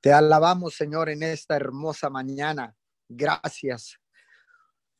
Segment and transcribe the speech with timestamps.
[0.00, 2.76] Te alabamos, Señor, en esta hermosa mañana.
[3.08, 3.98] Gracias.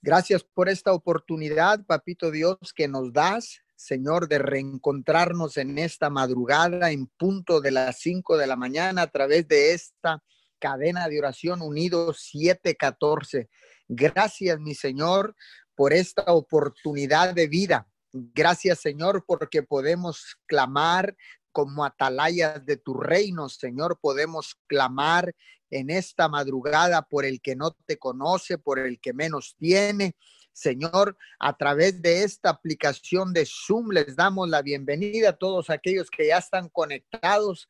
[0.02, 6.90] Gracias por esta oportunidad, Papito Dios, que nos das, Señor, de reencontrarnos en esta madrugada
[6.90, 10.22] en punto de las cinco de la mañana a través de esta
[10.58, 13.48] cadena de oración unidos 714.
[13.86, 15.36] Gracias, mi Señor,
[15.76, 17.88] por esta oportunidad de vida.
[18.12, 21.14] Gracias, Señor, porque podemos clamar
[21.52, 25.34] como atalayas de tu reino, Señor, podemos clamar
[25.70, 30.16] en esta madrugada por el que no te conoce, por el que menos tiene.
[30.52, 36.10] Señor, a través de esta aplicación de Zoom les damos la bienvenida a todos aquellos
[36.10, 37.68] que ya están conectados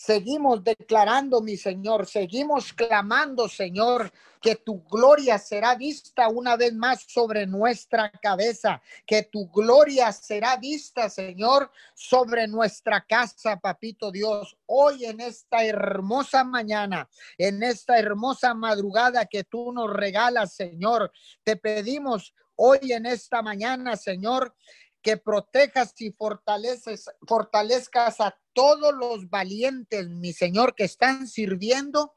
[0.00, 7.02] Seguimos declarando, mi Señor, seguimos clamando, Señor, que tu gloria será vista una vez más
[7.08, 14.56] sobre nuestra cabeza, que tu gloria será vista, Señor, sobre nuestra casa, papito Dios.
[14.66, 21.10] Hoy en esta hermosa mañana, en esta hermosa madrugada que tú nos regalas, Señor,
[21.42, 24.54] te pedimos hoy en esta mañana, Señor,
[25.02, 32.14] que protejas y fortaleces, fortalezcas a todos los valientes, mi Señor, que están sirviendo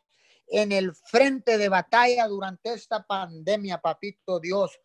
[0.47, 4.77] en el frente de batalla durante esta pandemia, papito Dios.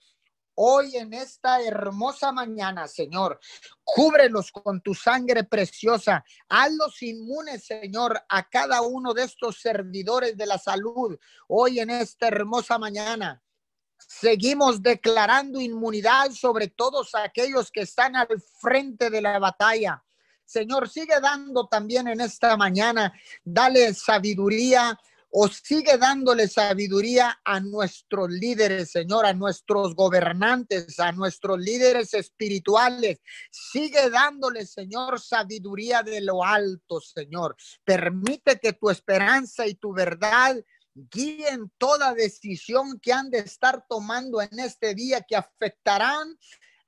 [0.58, 3.38] Hoy en esta hermosa mañana, Señor,
[3.84, 6.24] cúbrelos con tu sangre preciosa.
[6.48, 11.18] Hazlos inmunes, Señor, a cada uno de estos servidores de la salud.
[11.48, 13.42] Hoy en esta hermosa mañana,
[13.98, 20.02] Seguimos declarando inmunidad sobre todos aquellos que están al frente de la batalla.
[20.44, 23.12] Señor, sigue dando también en esta mañana,
[23.44, 24.98] dale sabiduría
[25.38, 33.20] o sigue dándole sabiduría a nuestros líderes, Señor, a nuestros gobernantes, a nuestros líderes espirituales.
[33.50, 37.54] Sigue dándole, Señor, sabiduría de lo alto, Señor.
[37.84, 40.56] Permite que tu esperanza y tu verdad
[40.96, 46.38] guíen toda decisión que han de estar tomando en este día que afectarán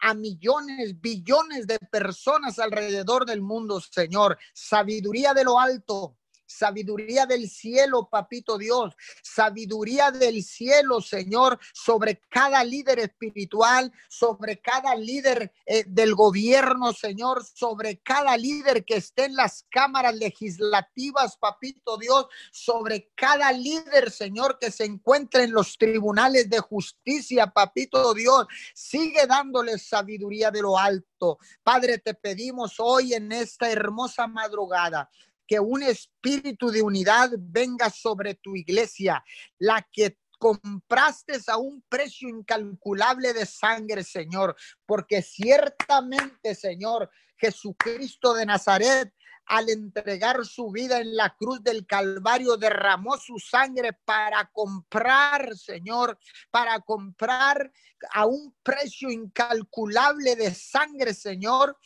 [0.01, 4.39] a millones, billones de personas alrededor del mundo, Señor.
[4.55, 6.17] Sabiduría de lo alto,
[6.49, 14.95] sabiduría del cielo, papito Dios, sabiduría del cielo, Señor, sobre cada líder espiritual, sobre cada
[14.97, 21.99] líder eh, del gobierno, Señor, sobre cada líder que esté en las cámaras legislativas, papito
[21.99, 28.47] Dios, sobre cada líder, Señor, que se encuentre en los tribunales de justicia, papito Dios,
[28.75, 31.39] sigue dándole sabiduría de lo alto.
[31.63, 35.11] Padre, te pedimos hoy en esta hermosa madrugada
[35.49, 39.25] que un espíritu de unidad venga sobre tu iglesia,
[39.59, 44.55] la que compraste a un precio incalculable de sangre, Señor,
[44.87, 49.13] porque ciertamente, Señor, Jesucristo de Nazaret,
[49.47, 56.19] al entregar su vida en la cruz del Calvario, derramó su sangre para comprar, Señor,
[56.51, 57.73] para comprar
[58.13, 61.79] a un precio incalculable de sangre, Señor.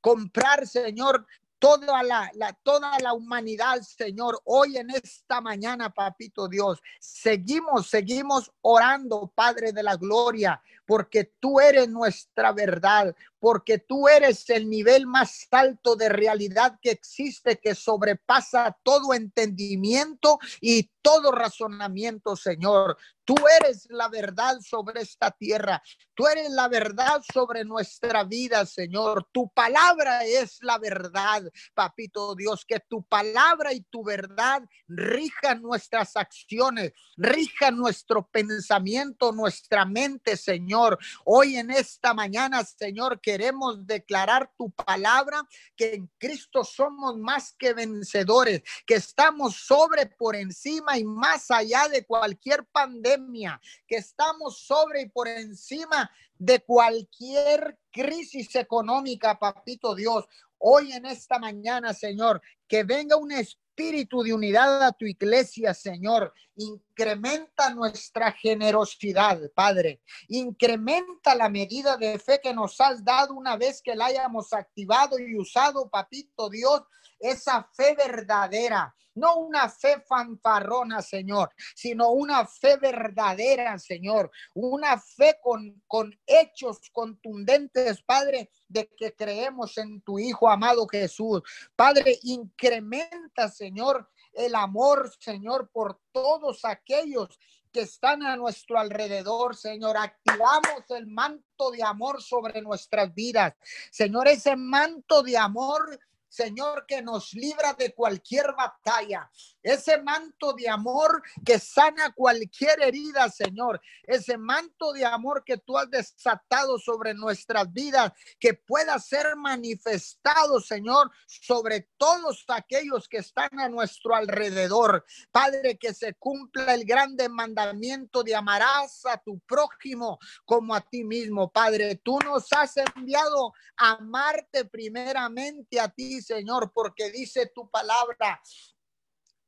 [0.00, 1.26] Comprar, Señor,
[1.62, 2.28] toda la,
[2.64, 9.84] toda la humanidad, Señor, hoy en esta mañana, papito Dios, seguimos, seguimos orando, Padre de
[9.84, 16.08] la Gloria, porque tú eres nuestra verdad, porque tú eres el nivel más alto de
[16.08, 22.96] realidad que existe, que sobrepasa todo entendimiento y todo razonamiento, Señor.
[23.24, 25.82] Tú eres la verdad sobre esta tierra.
[26.14, 29.28] Tú eres la verdad sobre nuestra vida, Señor.
[29.32, 31.42] Tu palabra es la verdad,
[31.74, 32.64] papito Dios.
[32.64, 40.81] Que tu palabra y tu verdad rijan nuestras acciones, rijan nuestro pensamiento, nuestra mente, Señor.
[41.24, 45.42] Hoy en esta mañana, Señor, que queremos declarar tu palabra,
[45.74, 51.88] que en Cristo somos más que vencedores, que estamos sobre, por encima y más allá
[51.88, 60.26] de cualquier pandemia, que estamos sobre y por encima de cualquier crisis económica, papito Dios.
[60.58, 66.32] Hoy en esta mañana, Señor, que venga un espíritu de unidad a tu iglesia, Señor.
[66.56, 70.02] Incrementa nuestra generosidad, Padre.
[70.28, 75.18] Incrementa la medida de fe que nos has dado una vez que la hayamos activado
[75.18, 76.82] y usado, papito Dios,
[77.22, 85.38] esa fe verdadera, no una fe fanfarrona, Señor, sino una fe verdadera, Señor, una fe
[85.42, 91.42] con, con hechos contundentes, Padre, de que creemos en tu Hijo amado Jesús.
[91.76, 97.38] Padre, incrementa, Señor, el amor, Señor, por todos aquellos
[97.72, 99.96] que están a nuestro alrededor, Señor.
[99.96, 103.54] Activamos el manto de amor sobre nuestras vidas.
[103.90, 105.98] Señor, ese manto de amor
[106.32, 109.30] Señor, que nos libra de cualquier batalla.
[109.62, 113.82] Ese manto de amor que sana cualquier herida, Señor.
[114.04, 120.58] Ese manto de amor que tú has desatado sobre nuestras vidas, que pueda ser manifestado,
[120.58, 125.04] Señor, sobre todos aquellos que están a nuestro alrededor.
[125.30, 131.04] Padre, que se cumpla el grande mandamiento de amarás a tu prójimo como a ti
[131.04, 131.52] mismo.
[131.52, 138.40] Padre, tú nos has enviado a amarte primeramente a ti, Señor, porque dice tu palabra.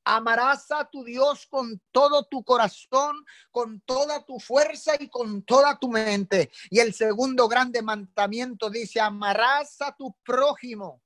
[0.06, 5.78] Amarás a tu Dios con todo tu corazón, con toda tu fuerza y con toda
[5.78, 6.50] tu mente.
[6.68, 11.00] Y el segundo grande mandamiento dice, amarás a tu prójimo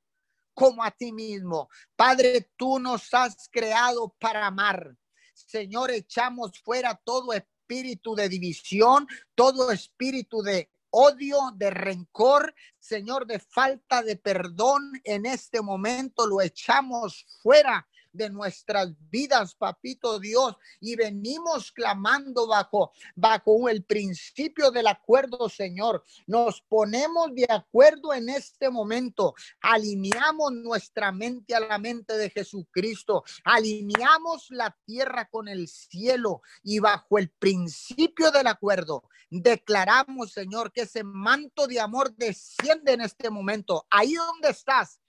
[0.53, 1.69] como a ti mismo.
[1.95, 4.97] Padre, tú nos has creado para amar.
[5.33, 9.07] Señor, echamos fuera todo espíritu de división,
[9.37, 16.41] todo espíritu de odio, de rencor, Señor, de falta de perdón, en este momento lo
[16.41, 24.87] echamos fuera de nuestras vidas, papito Dios, y venimos clamando bajo, bajo el principio del
[24.87, 26.05] acuerdo, Señor.
[26.27, 33.25] Nos ponemos de acuerdo en este momento, alineamos nuestra mente a la mente de Jesucristo,
[33.45, 40.83] alineamos la tierra con el cielo y bajo el principio del acuerdo declaramos, Señor, que
[40.83, 43.87] ese manto de amor desciende en este momento.
[43.91, 45.01] Ahí donde estás,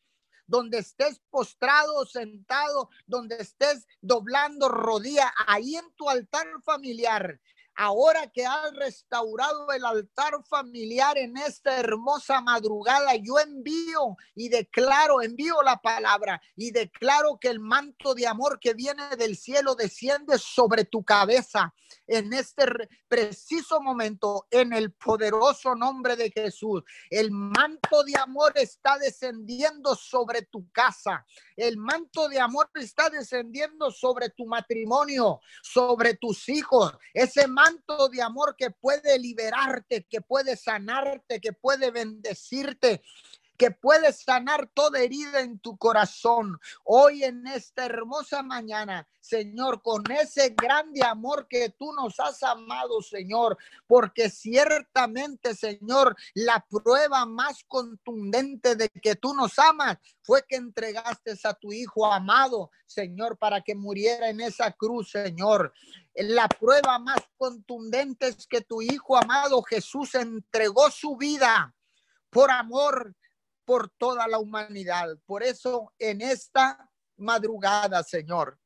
[0.50, 7.40] donde estés postrado, sentado, donde estés doblando rodilla, ahí en tu altar familiar.
[7.82, 15.22] Ahora que has restaurado el altar familiar en esta hermosa madrugada, yo envío y declaro,
[15.22, 20.38] envío la palabra y declaro que el manto de amor que viene del cielo desciende
[20.40, 21.74] sobre tu cabeza
[22.06, 22.66] en este
[23.08, 26.84] preciso momento, en el poderoso nombre de Jesús.
[27.10, 31.26] El manto de amor está descendiendo sobre tu casa.
[31.56, 36.94] El manto de amor está descendiendo sobre tu matrimonio, sobre tus hijos.
[37.14, 37.69] Ese manto
[38.12, 43.02] de amor que puede liberarte, que puede sanarte, que puede bendecirte
[43.60, 46.58] que puedes sanar toda herida en tu corazón.
[46.86, 53.02] Hoy en esta hermosa mañana, Señor, con ese grande amor que tú nos has amado,
[53.02, 60.56] Señor, porque ciertamente, Señor, la prueba más contundente de que tú nos amas fue que
[60.56, 65.74] entregaste a tu Hijo amado, Señor, para que muriera en esa cruz, Señor.
[66.16, 71.76] La prueba más contundente es que tu Hijo amado Jesús entregó su vida
[72.30, 73.16] por amor
[73.70, 75.16] por toda la humanidad.
[75.28, 78.60] Por eso en esta madrugada, Señor,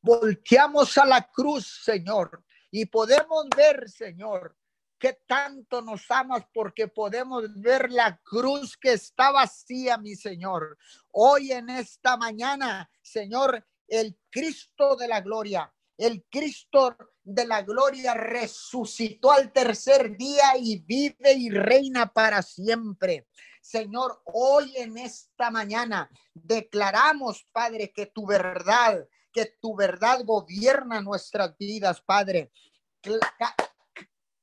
[0.00, 4.56] volteamos a la cruz, Señor, y podemos ver, Señor,
[5.00, 10.78] que tanto nos amas porque podemos ver la cruz que está vacía, mi Señor.
[11.10, 18.14] Hoy en esta mañana, Señor, el Cristo de la gloria, el Cristo de la gloria
[18.14, 23.26] resucitó al tercer día y vive y reina para siempre.
[23.60, 31.56] Señor, hoy en esta mañana declaramos, Padre, que tu verdad, que tu verdad gobierna nuestras
[31.56, 32.50] vidas, Padre.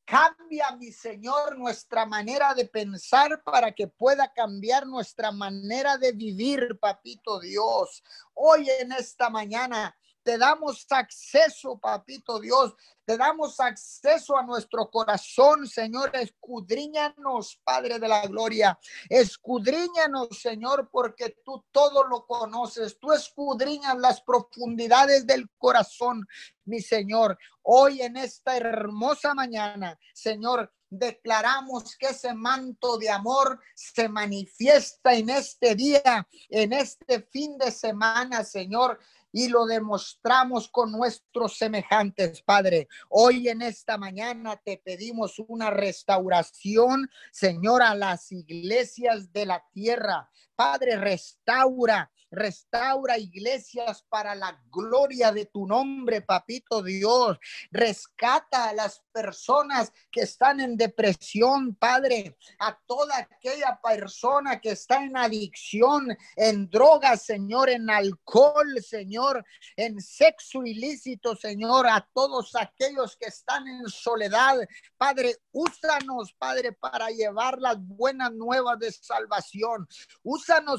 [0.06, 6.78] Cambia, mi Señor, nuestra manera de pensar para que pueda cambiar nuestra manera de vivir,
[6.80, 8.04] papito Dios.
[8.36, 12.74] Hoy en esta mañana te damos acceso, papito Dios.
[13.06, 16.10] Te damos acceso a nuestro corazón, Señor.
[16.16, 18.78] Escudriñanos, Padre de la Gloria.
[19.08, 22.98] Escudriñanos, Señor, porque tú todo lo conoces.
[23.00, 26.28] Tú escudriñas las profundidades del corazón,
[26.66, 27.38] mi Señor.
[27.62, 35.30] Hoy en esta hermosa mañana, Señor, declaramos que ese manto de amor se manifiesta en
[35.30, 39.00] este día, en este fin de semana, Señor
[39.36, 42.88] y lo demostramos con nuestros semejantes, Padre.
[43.10, 50.32] Hoy en esta mañana te pedimos una restauración, Señor, a las iglesias de la tierra.
[50.56, 57.38] Padre, restaura Restaura iglesias para la gloria de tu nombre, papito Dios.
[57.72, 62.38] Rescata a las personas que están en depresión, Padre.
[62.60, 69.46] A toda aquella persona que está en adicción, en drogas, Señor, en alcohol, Señor,
[69.78, 71.88] en sexo ilícito, Señor.
[71.88, 74.58] A todos aquellos que están en soledad,
[74.98, 79.88] Padre, úsanos, Padre, para llevar las buenas nuevas de salvación.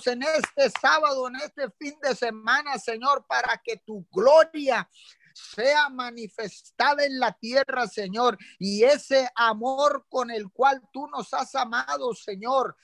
[0.06, 4.88] En este sábado, en este fin de semana, Señor, para que tu gloria
[5.34, 11.54] sea manifestada en la tierra, Señor, y ese amor con el cual tú nos has
[11.54, 12.76] amado, Señor,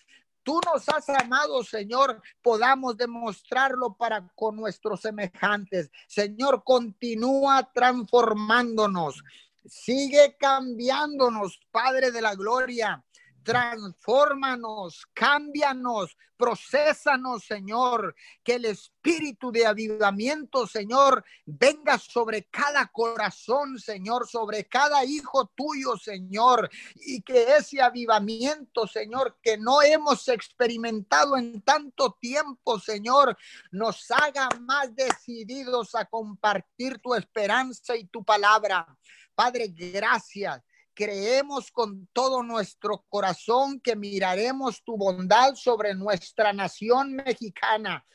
[0.42, 5.90] tú nos has amado, Señor, podamos demostrarlo para con nuestros semejantes.
[6.08, 9.22] Señor, continúa transformándonos.
[9.64, 13.02] Sigue cambiándonos, Padre de la Gloria
[13.42, 24.28] transfórmanos, cámbianos, procesanos, Señor, que el espíritu de avivamiento, Señor, venga sobre cada corazón, Señor,
[24.28, 31.62] sobre cada hijo tuyo, Señor, y que ese avivamiento, Señor, que no hemos experimentado en
[31.62, 33.36] tanto tiempo, Señor,
[33.70, 38.86] nos haga más decididos a compartir tu esperanza y tu palabra.
[39.34, 40.60] Padre, gracias
[41.02, 48.06] creemos con todo nuestro corazón que miraremos tu bondad sobre nuestra nación mexicana.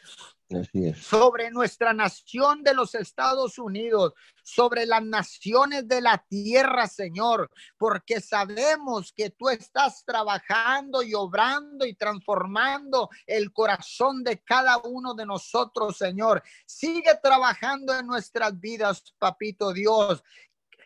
[0.95, 8.21] Sobre nuestra nación de los Estados Unidos, sobre las naciones de la tierra, Señor, porque
[8.21, 15.25] sabemos que tú estás trabajando y obrando y transformando el corazón de cada uno de
[15.25, 16.41] nosotros, Señor.
[16.65, 20.23] Sigue trabajando en nuestras vidas, Papito Dios,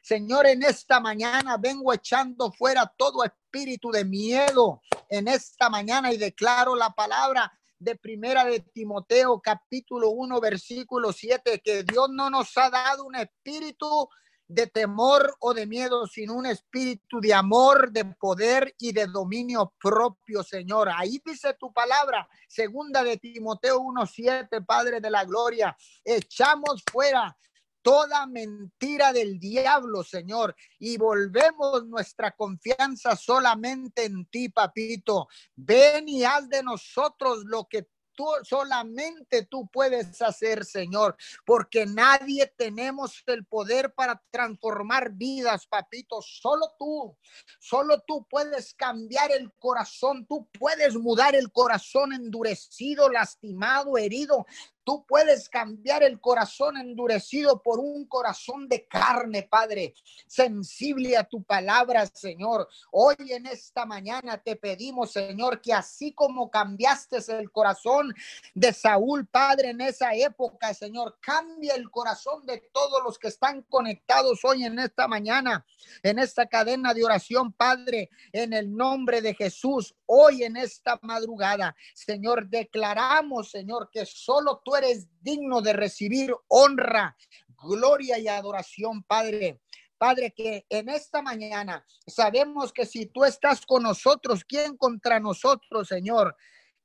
[0.02, 6.18] Señor, en esta mañana vengo echando fuera todo espíritu de miedo en esta mañana y
[6.18, 12.58] declaro la palabra de primera de Timoteo capítulo 1 versículo 7 que Dios no nos
[12.58, 14.10] ha dado un espíritu
[14.48, 19.74] de temor o de miedo, sino un espíritu de amor, de poder y de dominio
[19.80, 20.90] propio, Señor.
[20.90, 25.76] Ahí dice tu palabra, segunda de Timoteo 1:7, Padre de la gloria.
[26.04, 27.38] Echamos fuera
[27.82, 35.28] toda mentira del diablo, Señor, y volvemos nuestra confianza solamente en ti, papito.
[35.56, 42.48] Ven y haz de nosotros lo que tú solamente tú puedes hacer, Señor, porque nadie
[42.58, 47.18] tenemos el poder para transformar vidas, papito, solo tú,
[47.60, 54.46] solo tú puedes cambiar el corazón, tú puedes mudar el corazón endurecido, lastimado, herido,
[54.84, 59.94] Tú puedes cambiar el corazón endurecido por un corazón de carne, Padre,
[60.26, 62.68] sensible a tu palabra, Señor.
[62.92, 68.12] Hoy en esta mañana te pedimos, Señor, que así como cambiaste el corazón
[68.56, 73.62] de Saúl, Padre, en esa época, Señor, cambia el corazón de todos los que están
[73.64, 75.64] conectados hoy en esta mañana,
[76.02, 81.76] en esta cadena de oración, Padre, en el nombre de Jesús, hoy en esta madrugada.
[81.94, 87.16] Señor, declaramos, Señor, que solo tú eres digno de recibir honra,
[87.64, 89.62] gloria y adoración, Padre.
[89.98, 95.88] Padre, que en esta mañana sabemos que si tú estás con nosotros, ¿quién contra nosotros,
[95.88, 96.36] Señor?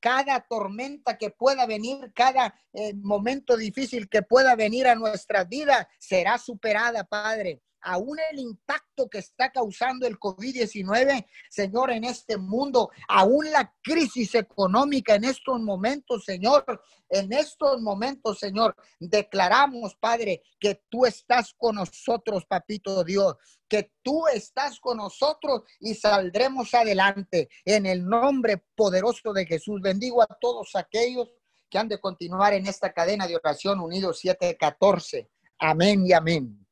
[0.00, 5.88] Cada tormenta que pueda venir, cada eh, momento difícil que pueda venir a nuestra vida,
[5.99, 12.90] será superada, Padre aún el impacto que está causando el COVID-19, Señor, en este mundo,
[13.09, 20.83] aún la crisis económica en estos momentos, Señor, en estos momentos, Señor, declaramos, Padre, que
[20.88, 23.37] tú estás con nosotros, Papito Dios,
[23.69, 29.81] que tú estás con nosotros y saldremos adelante en el nombre poderoso de Jesús.
[29.81, 31.31] Bendigo a todos aquellos
[31.71, 35.31] que han de continuar en esta cadena de oración unidos 714.
[35.59, 36.65] Amén y amén.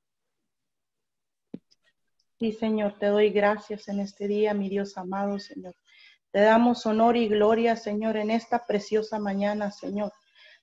[2.53, 5.75] Señor, te doy gracias en este día, mi Dios amado, Señor.
[6.31, 10.13] Te damos honor y gloria, Señor, en esta preciosa mañana, Señor.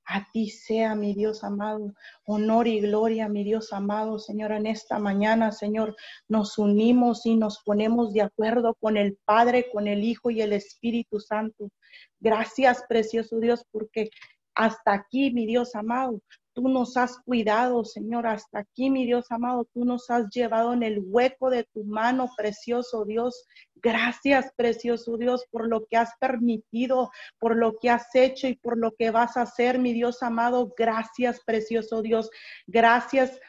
[0.05, 1.93] A ti sea, mi Dios amado,
[2.25, 5.95] honor y gloria, mi Dios amado, Señor, en esta mañana, Señor,
[6.27, 10.53] nos unimos y nos ponemos de acuerdo con el Padre, con el Hijo y el
[10.53, 11.69] Espíritu Santo.
[12.19, 14.09] Gracias, precioso Dios, porque
[14.55, 16.22] hasta aquí, mi Dios amado,
[16.53, 19.65] Tú nos has cuidado, Señor, hasta aquí, mi Dios amado.
[19.74, 23.46] Tú nos has llevado en el hueco de tu mano, precioso Dios.
[23.75, 28.77] Gracias, precioso Dios, por lo que has permitido, por lo que has hecho y por
[28.77, 30.74] lo que vas a hacer, mi Dios amado.
[30.77, 32.29] Gracias, precioso Dios.
[32.67, 33.39] Gracias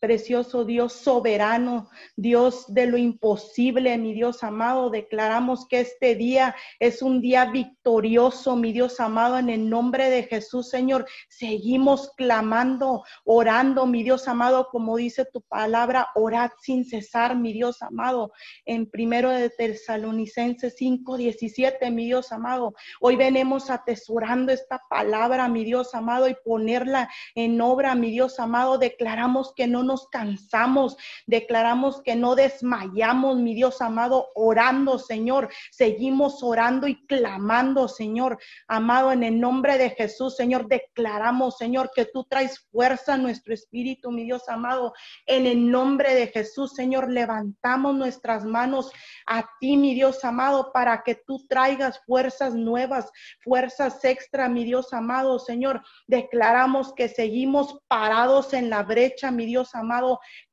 [0.00, 7.02] Precioso Dios soberano, Dios de lo imposible, mi Dios amado, declaramos que este día es
[7.02, 11.04] un día victorioso, mi Dios amado, en el nombre de Jesús, Señor.
[11.28, 17.82] Seguimos clamando, orando, mi Dios amado, como dice tu palabra, orad sin cesar, mi Dios
[17.82, 18.30] amado.
[18.66, 22.72] En primero de Tesalonicenses 5, 17, mi Dios amado.
[23.00, 28.78] Hoy venimos atesorando esta palabra, mi Dios amado, y ponerla en obra, mi Dios amado.
[28.78, 35.48] Declaramos que no nos cansamos, declaramos que no desmayamos, mi Dios amado, orando, Señor.
[35.72, 42.04] Seguimos orando y clamando, Señor, amado, en el nombre de Jesús, Señor, declaramos, Señor, que
[42.04, 44.92] tú traes fuerza a nuestro espíritu, mi Dios amado,
[45.26, 48.92] en el nombre de Jesús, Señor, levantamos nuestras manos
[49.26, 53.10] a ti, mi Dios amado, para que tú traigas fuerzas nuevas,
[53.42, 55.82] fuerzas extra, mi Dios amado, Señor.
[56.06, 59.77] Declaramos que seguimos parados en la brecha, mi Dios amado,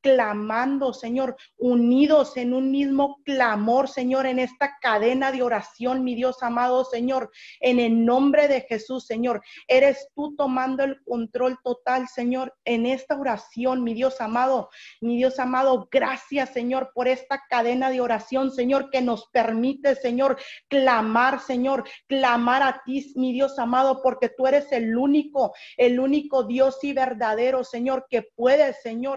[0.02, 6.42] clamando, Señor, unidos en un mismo clamor, Señor, en esta cadena de oración, mi Dios
[6.44, 9.42] amado, Señor, en el nombre de Jesús, Señor.
[9.68, 14.70] Eres tú tomando el control total, Señor, en esta oración, mi Dios amado,
[15.02, 20.38] mi Dios amado, gracias, Señor, por esta cadena de oración, Señor, que nos permite, Señor,
[20.68, 26.44] clamar, Señor, clamar a ti, mi Dios amado, porque tú eres el único, el único
[26.44, 29.15] Dios y verdadero, Señor, que puede, Señor,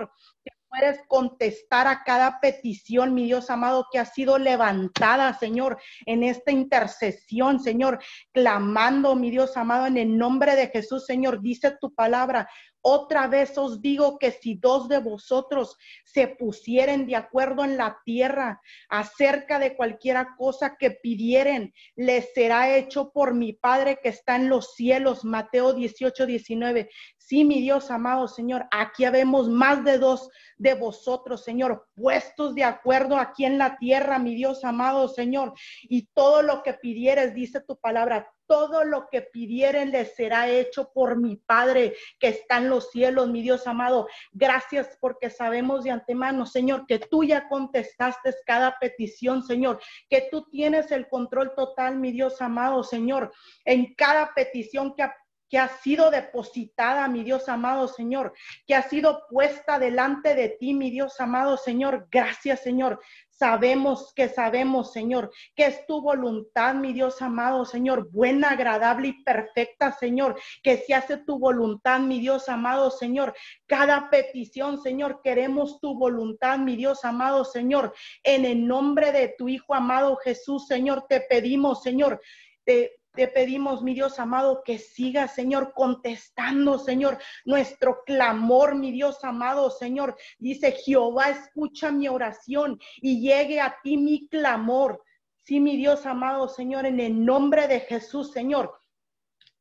[0.68, 6.52] puedes contestar a cada petición, mi Dios amado, que ha sido levantada, Señor, en esta
[6.52, 7.98] intercesión, Señor,
[8.32, 12.48] clamando, mi Dios amado, en el nombre de Jesús, Señor, dice tu palabra.
[12.80, 17.98] Otra vez os digo que si dos de vosotros se pusieren de acuerdo en la
[18.04, 24.36] tierra acerca de cualquiera cosa que pidieren, les será hecho por mi Padre que está
[24.36, 25.24] en los cielos.
[25.24, 26.88] Mateo 18, 19.
[27.28, 32.64] Sí, mi Dios amado Señor, aquí habemos más de dos de vosotros, Señor, puestos de
[32.64, 35.52] acuerdo aquí en la tierra, mi Dios amado Señor.
[35.82, 40.90] Y todo lo que pidieres, dice tu palabra, todo lo que pidieren les será hecho
[40.94, 44.08] por mi Padre que está en los cielos, mi Dios amado.
[44.32, 50.48] Gracias porque sabemos de antemano, Señor, que tú ya contestaste cada petición, Señor, que tú
[50.48, 53.32] tienes el control total, mi Dios amado, Señor,
[53.66, 55.02] en cada petición que
[55.48, 58.32] que ha sido depositada, mi Dios amado Señor,
[58.66, 62.08] que ha sido puesta delante de ti, mi Dios amado Señor.
[62.10, 63.00] Gracias, Señor.
[63.38, 69.22] Sabemos que sabemos, Señor, que es tu voluntad, mi Dios amado, Señor, buena, agradable y
[69.22, 73.32] perfecta, Señor, que se hace tu voluntad, mi Dios amado, Señor.
[73.66, 77.94] Cada petición, Señor, queremos tu voluntad, mi Dios amado, Señor.
[78.24, 82.20] En el nombre de tu Hijo amado Jesús, Señor, te pedimos, Señor.
[82.64, 89.24] Te, te pedimos, mi Dios amado, que siga, Señor, contestando, Señor, nuestro clamor, mi Dios
[89.24, 90.16] amado, Señor.
[90.38, 95.02] Dice, Jehová, escucha mi oración y llegue a ti mi clamor.
[95.34, 98.78] Sí, mi Dios amado, Señor, en el nombre de Jesús, Señor.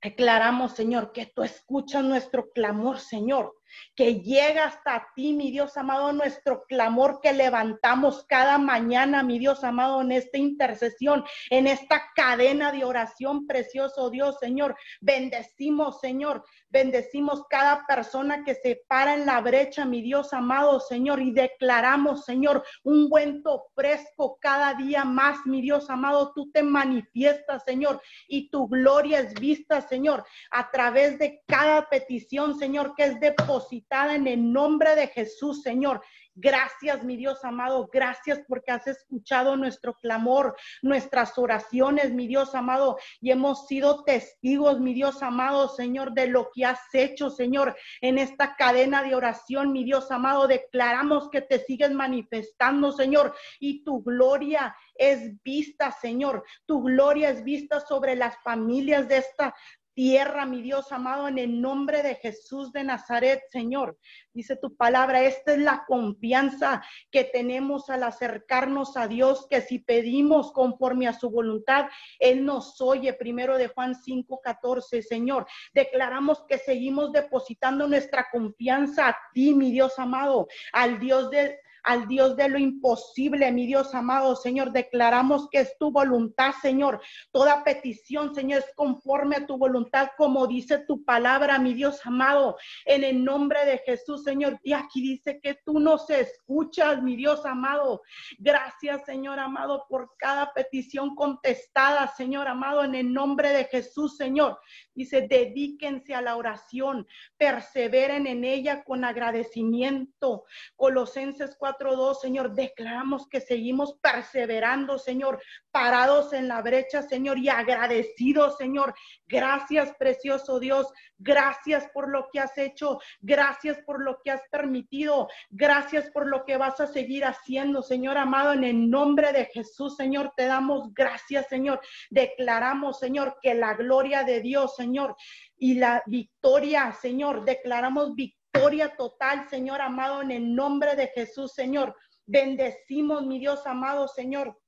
[0.03, 3.56] Declaramos, Señor, que tú escuchas nuestro clamor, Señor
[3.95, 9.63] que llega hasta ti, mi Dios amado, nuestro clamor que levantamos cada mañana, mi Dios
[9.63, 14.75] amado, en esta intercesión, en esta cadena de oración, precioso Dios, Señor.
[15.01, 21.21] Bendecimos, Señor, bendecimos cada persona que se para en la brecha, mi Dios amado, Señor,
[21.21, 23.37] y declaramos, Señor, un buen
[23.75, 29.33] fresco cada día más, mi Dios amado, tú te manifiestas, Señor, y tu gloria es
[29.35, 34.95] vista, Señor, a través de cada petición, Señor, que es de depositada en el nombre
[34.95, 36.01] de Jesús, Señor.
[36.35, 37.89] Gracias, mi Dios amado.
[37.91, 42.97] Gracias porque has escuchado nuestro clamor, nuestras oraciones, mi Dios amado.
[43.19, 48.19] Y hemos sido testigos, mi Dios amado, Señor, de lo que has hecho, Señor, en
[48.19, 50.47] esta cadena de oración, mi Dios amado.
[50.47, 56.43] Declaramos que te sigues manifestando, Señor, y tu gloria es vista, Señor.
[56.67, 59.55] Tu gloria es vista sobre las familias de esta
[59.97, 63.97] tierra, mi Dios amado, en el nombre de Jesús de Nazaret, Señor.
[64.31, 69.79] Dice tu palabra, esta es la confianza que tenemos al acercarnos a Dios, que si
[69.79, 71.87] pedimos conforme a su voluntad,
[72.19, 73.11] Él nos oye.
[73.13, 75.47] Primero de Juan 5, 14, Señor.
[75.73, 81.57] Declaramos que seguimos depositando nuestra confianza a ti, mi Dios amado, al Dios de
[81.87, 84.73] al Dios de lo imposible, mi Dios amado, Señor.
[84.73, 87.01] Declaramos que es tu voluntad, Señor.
[87.31, 92.57] Toda petición, Señor, es conforme a tu voluntad, como dice tu palabra, mi Dios amado.
[92.83, 94.59] En el nombre de Jesús, Señor.
[94.63, 98.01] Y aquí dice que tú nos escuchas, mi Dios amado.
[98.37, 104.59] Gracias, Señor amado, por cada petición contestada, Señor amado, en el nombre de Jesús, Señor.
[104.93, 110.43] Dice, dedíquense a la oración, perseveren en ella con agradecimiento.
[110.75, 111.76] Colosenses 4
[112.21, 118.93] Señor, declaramos que seguimos perseverando, Señor, parados en la brecha, Señor, y agradecidos, Señor.
[119.27, 120.87] Gracias, precioso Dios.
[121.17, 122.99] Gracias por lo que has hecho.
[123.21, 125.27] Gracias por lo que has permitido.
[125.49, 128.53] Gracias por lo que vas a seguir haciendo, Señor amado.
[128.53, 131.79] En el nombre de Jesús, Señor, te damos gracias, Señor.
[132.09, 135.15] Declaramos, Señor, que la gloria de Dios, Señor,
[135.57, 141.53] y la victoria, Señor, declaramos victoria victoria total, Señor amado, en el nombre de Jesús,
[141.53, 141.95] Señor.
[142.25, 144.59] Bendecimos, mi Dios amado, Señor,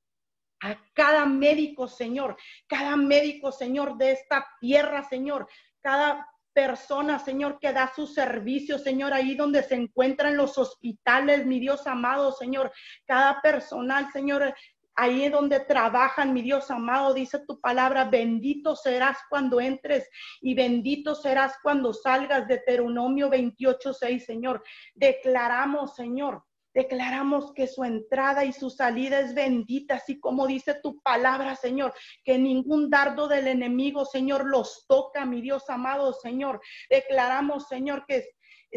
[0.61, 5.47] a cada médico, Señor, cada médico, Señor, de esta tierra, Señor,
[5.81, 11.59] cada persona, Señor, que da su servicio, Señor, ahí donde se encuentran los hospitales, mi
[11.59, 12.71] Dios amado, Señor,
[13.05, 14.53] cada personal, Señor,
[14.99, 20.09] ahí donde trabajan, mi Dios amado, dice tu palabra, bendito serás cuando entres
[20.41, 24.61] y bendito serás cuando salgas de Deuteronomio 28, 6, Señor.
[24.95, 31.01] Declaramos, Señor, Declaramos que su entrada y su salida es bendita, así como dice tu
[31.01, 36.61] palabra, Señor, que ningún dardo del enemigo, Señor, los toca, mi Dios amado, Señor.
[36.87, 38.29] Declaramos, Señor, que,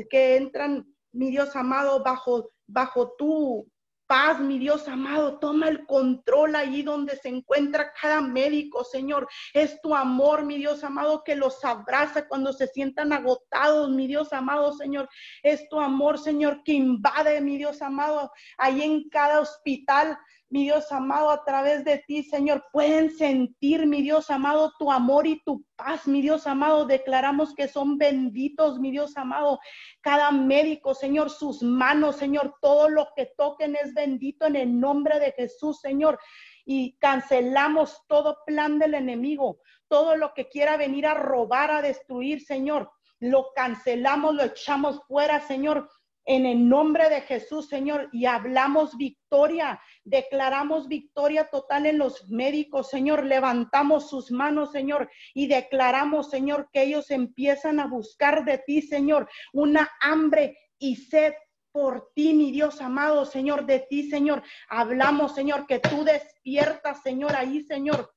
[0.09, 3.71] que entran, mi Dios amado, bajo, bajo tu
[4.13, 5.39] paz, mi Dios amado.
[5.39, 9.27] Toma el control ahí donde se encuentra cada médico, Señor.
[9.55, 14.35] Es tu amor, mi Dios amado, que los abraza cuando se sientan agotados, mi Dios
[14.35, 15.09] amado, Señor.
[15.43, 20.19] Es tu amor, Señor, que invade, mi Dios amado, ahí en cada hospital
[20.53, 25.27] mi Dios amado, a través de ti, Señor, pueden sentir, mi Dios amado, tu amor
[25.27, 26.85] y tu paz, mi Dios amado.
[26.85, 29.59] Declaramos que son benditos, mi Dios amado.
[30.03, 35.19] Cada médico, Señor, sus manos, Señor, todo lo que toquen es bendito en el nombre
[35.21, 36.19] de Jesús, Señor.
[36.67, 42.45] Y cancelamos todo plan del enemigo, todo lo que quiera venir a robar, a destruir,
[42.45, 42.91] Señor.
[43.21, 45.89] Lo cancelamos, lo echamos fuera, Señor
[46.25, 52.91] en el nombre de Jesús, Señor, y hablamos victoria, declaramos victoria total en los médicos,
[52.91, 58.83] Señor, levantamos sus manos, Señor, y declaramos, Señor, que ellos empiezan a buscar de ti,
[58.83, 61.35] Señor, una hambre y sed
[61.73, 64.43] por ti, mi Dios amado, Señor, de ti, Señor.
[64.69, 68.13] Hablamos, Señor, que tú despiertas, Señor, ahí, Señor,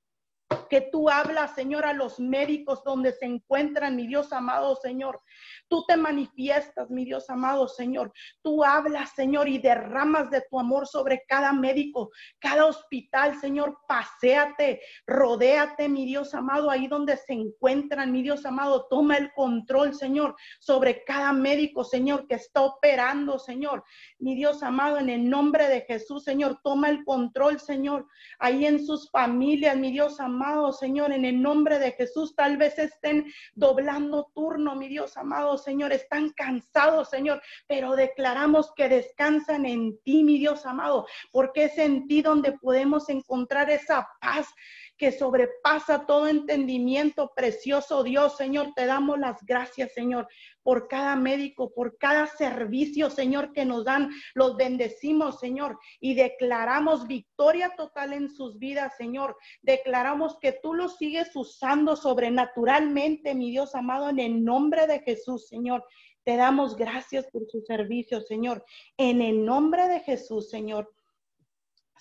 [0.70, 5.22] que tú hablas, Señor, a los médicos donde se encuentran, mi Dios amado, Señor.
[5.68, 8.12] Tú te manifiestas, mi Dios amado Señor.
[8.42, 13.78] Tú hablas, Señor, y derramas de tu amor sobre cada médico, cada hospital, Señor.
[13.88, 18.88] Paseate, rodéate, mi Dios amado, ahí donde se encuentran, mi Dios amado.
[18.90, 23.84] Toma el control, Señor, sobre cada médico, Señor, que está operando, Señor.
[24.20, 28.08] Mi Dios amado, en el nombre de Jesús, Señor, toma el control, Señor,
[28.40, 32.36] ahí en sus familias, mi Dios amado, Señor, en el nombre de Jesús.
[32.36, 35.25] Tal vez estén doblando turno, mi Dios amado
[35.58, 41.78] Señor, están cansados, Señor, pero declaramos que descansan en ti, mi Dios amado, porque es
[41.78, 44.48] en ti donde podemos encontrar esa paz
[44.98, 48.74] que sobrepasa todo entendimiento, precioso Dios, Señor.
[48.76, 50.28] Te damos las gracias, Señor,
[50.64, 54.10] por cada médico, por cada servicio, Señor, que nos dan.
[54.34, 59.36] Los bendecimos, Señor, y declaramos victoria total en sus vidas, Señor.
[59.62, 65.48] Declaramos que tú los sigues usando sobrenaturalmente, mi Dios amado, en el nombre de Jesús,
[65.48, 65.84] Señor.
[66.24, 68.66] Te damos gracias por su servicio, Señor.
[68.98, 70.92] En el nombre de Jesús, Señor.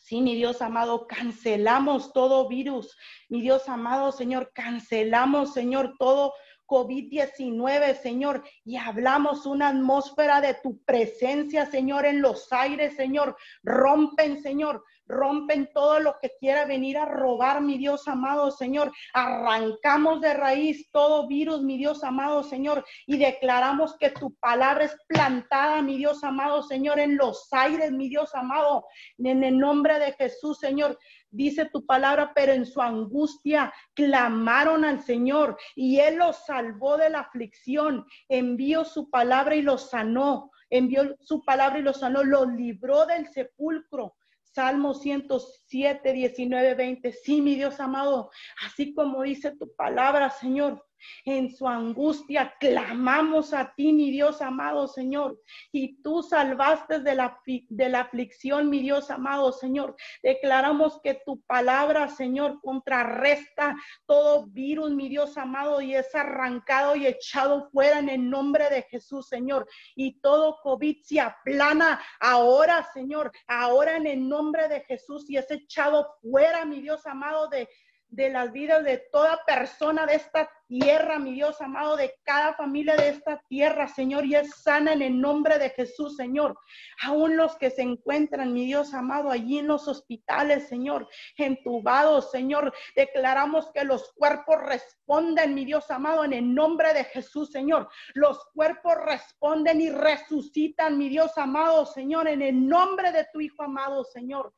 [0.04, 2.94] Sí, mi Dios amado, cancelamos todo virus.
[3.30, 6.34] Mi Dios amado, Señor, cancelamos, Señor, todo
[6.66, 13.38] COVID-19, Señor, y hablamos una atmósfera de tu presencia, Señor, en los aires, Señor.
[13.62, 18.92] Rompen, Señor, rompen todo lo que quiera venir a robar, mi Dios amado Señor.
[19.12, 24.96] Arrancamos de raíz todo virus, mi Dios amado Señor, y declaramos que tu palabra es
[25.06, 28.86] plantada, mi Dios amado Señor, en los aires, mi Dios amado,
[29.18, 30.98] en el nombre de Jesús, Señor.
[31.30, 37.10] Dice tu palabra, pero en su angustia clamaron al Señor y Él los salvó de
[37.10, 42.46] la aflicción, envió su palabra y los sanó, envió su palabra y los sanó, los
[42.52, 44.14] libró del sepulcro
[44.54, 47.12] Salmo 107, 19, 20.
[47.12, 48.30] Sí, mi Dios amado,
[48.64, 50.84] así como dice tu palabra, Señor,
[51.24, 55.40] en su angustia clamamos a ti, mi Dios amado Señor,
[55.72, 59.96] y tú salvaste de la, de la aflicción, mi Dios amado Señor.
[60.22, 67.06] Declaramos que tu palabra, Señor, contrarresta todo virus, mi Dios amado, y es arrancado y
[67.06, 69.66] echado fuera en el nombre de Jesús, Señor.
[69.94, 75.50] Y todo COVID se aplana ahora, Señor, ahora en el nombre de Jesús y es
[75.50, 77.68] echado fuera, mi Dios amado, de
[78.14, 82.96] de las vidas de toda persona de esta tierra, mi Dios amado, de cada familia
[82.96, 86.56] de esta tierra, Señor, y es sana en el nombre de Jesús, Señor.
[87.02, 92.72] Aún los que se encuentran, mi Dios amado, allí en los hospitales, Señor, entubados, Señor,
[92.94, 97.88] declaramos que los cuerpos responden, mi Dios amado, en el nombre de Jesús, Señor.
[98.14, 103.64] Los cuerpos responden y resucitan, mi Dios amado, Señor, en el nombre de tu Hijo
[103.64, 104.54] amado, Señor.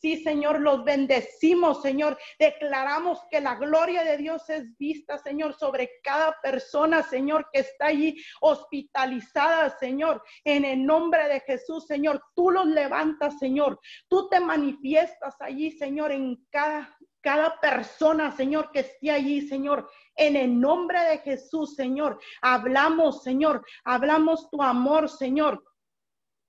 [0.00, 2.16] Sí, Señor, los bendecimos, Señor.
[2.38, 7.86] Declaramos que la gloria de Dios es vista, Señor, sobre cada persona, Señor, que está
[7.86, 10.22] allí hospitalizada, Señor.
[10.44, 13.78] En el nombre de Jesús, Señor, tú los levantas, Señor.
[14.08, 20.36] Tú te manifiestas allí, Señor, en cada cada persona, Señor, que esté allí, Señor, en
[20.36, 22.18] el nombre de Jesús, Señor.
[22.40, 25.62] Hablamos, Señor, hablamos tu amor, Señor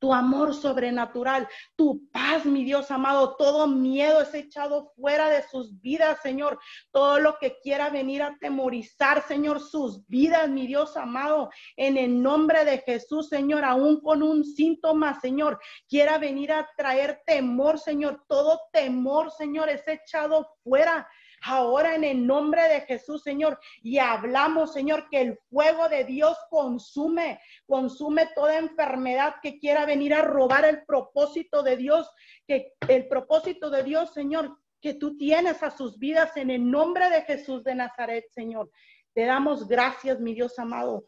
[0.02, 5.80] tu amor sobrenatural, tu paz, mi Dios amado, todo miedo es echado fuera de sus
[5.80, 6.60] vidas, Señor.
[6.92, 12.20] Todo lo que quiera venir a temorizar, Señor, sus vidas, mi Dios amado, en el
[12.20, 18.24] nombre de Jesús, Señor, aún con un síntoma, Señor, quiera venir a traer temor, Señor.
[18.28, 21.08] Todo temor, Señor, es echado fuera
[21.42, 23.60] ahora en el nombre de Jesús, Señor.
[23.82, 30.14] Y hablamos, Señor, que el fuego de Dios consume, consume toda enfermedad que quiera venir
[30.14, 32.10] a robar el propósito de Dios,
[32.48, 37.10] que el propósito de Dios, Señor, que tú tienes a sus vidas en el nombre
[37.10, 38.72] de Jesús de Nazaret, Señor.
[39.14, 41.06] Te damos gracias, mi Dios amado.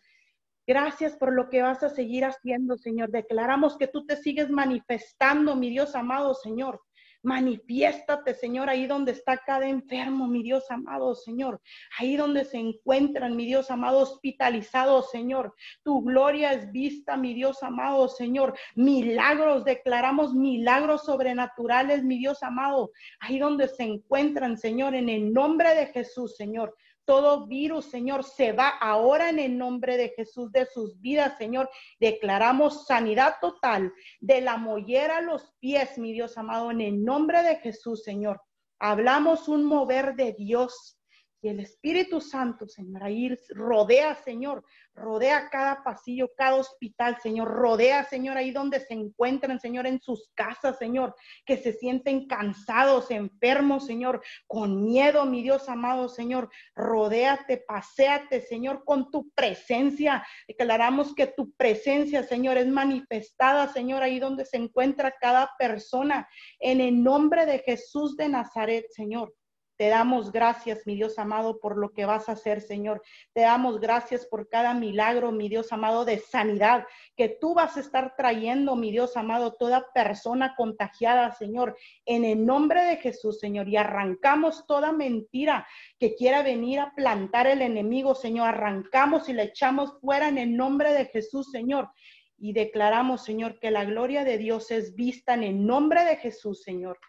[0.65, 3.09] Gracias por lo que vas a seguir haciendo, Señor.
[3.09, 6.81] Declaramos que tú te sigues manifestando, mi Dios amado, Señor.
[7.23, 11.61] Manifiéstate, Señor, ahí donde está cada enfermo, mi Dios amado, Señor.
[11.97, 15.55] Ahí donde se encuentran, mi Dios amado, hospitalizados, Señor.
[15.83, 18.57] Tu gloria es vista, mi Dios amado, Señor.
[18.75, 22.91] Milagros, declaramos milagros sobrenaturales, mi Dios amado.
[23.19, 26.75] Ahí donde se encuentran, Señor, en el nombre de Jesús, Señor.
[27.05, 31.69] Todo virus, Señor, se va ahora en el nombre de Jesús de sus vidas, Señor.
[31.99, 37.43] Declaramos sanidad total de la mollera a los pies, mi Dios amado, en el nombre
[37.43, 38.41] de Jesús, Señor.
[38.79, 40.97] Hablamos un mover de Dios
[41.43, 44.63] y el Espíritu Santo, Señor, ahí rodea, Señor,
[44.95, 50.31] rodea cada pasillo, cada hospital, Señor, rodea, Señor, ahí donde se encuentran, Señor, en sus
[50.35, 51.13] casas, Señor,
[51.45, 58.85] que se sienten cansados, enfermos, Señor, con miedo, mi Dios amado, Señor, rodéate, paséate, Señor,
[58.85, 60.25] con tu presencia.
[60.47, 66.25] Declaramos que tu presencia, Señor, es manifestada, Señor, ahí donde se encuentra cada persona,
[66.61, 69.33] en el nombre de Jesús de Nazaret, Señor.
[69.75, 73.01] Te damos gracias, mi Dios amado, por lo que vas a hacer, Señor.
[73.33, 77.79] Te damos gracias por cada milagro, mi Dios amado, de sanidad que tú vas a
[77.79, 83.67] estar trayendo, mi Dios amado, toda persona contagiada, Señor, en el nombre de Jesús, Señor.
[83.67, 85.67] Y arrancamos toda mentira
[85.99, 88.49] que quiera venir a plantar el enemigo, Señor.
[88.49, 91.89] Arrancamos y le echamos fuera en el nombre de Jesús, Señor.
[92.37, 96.61] Y declaramos, Señor, que la gloria de Dios es vista en el nombre de Jesús,
[96.61, 96.99] Señor.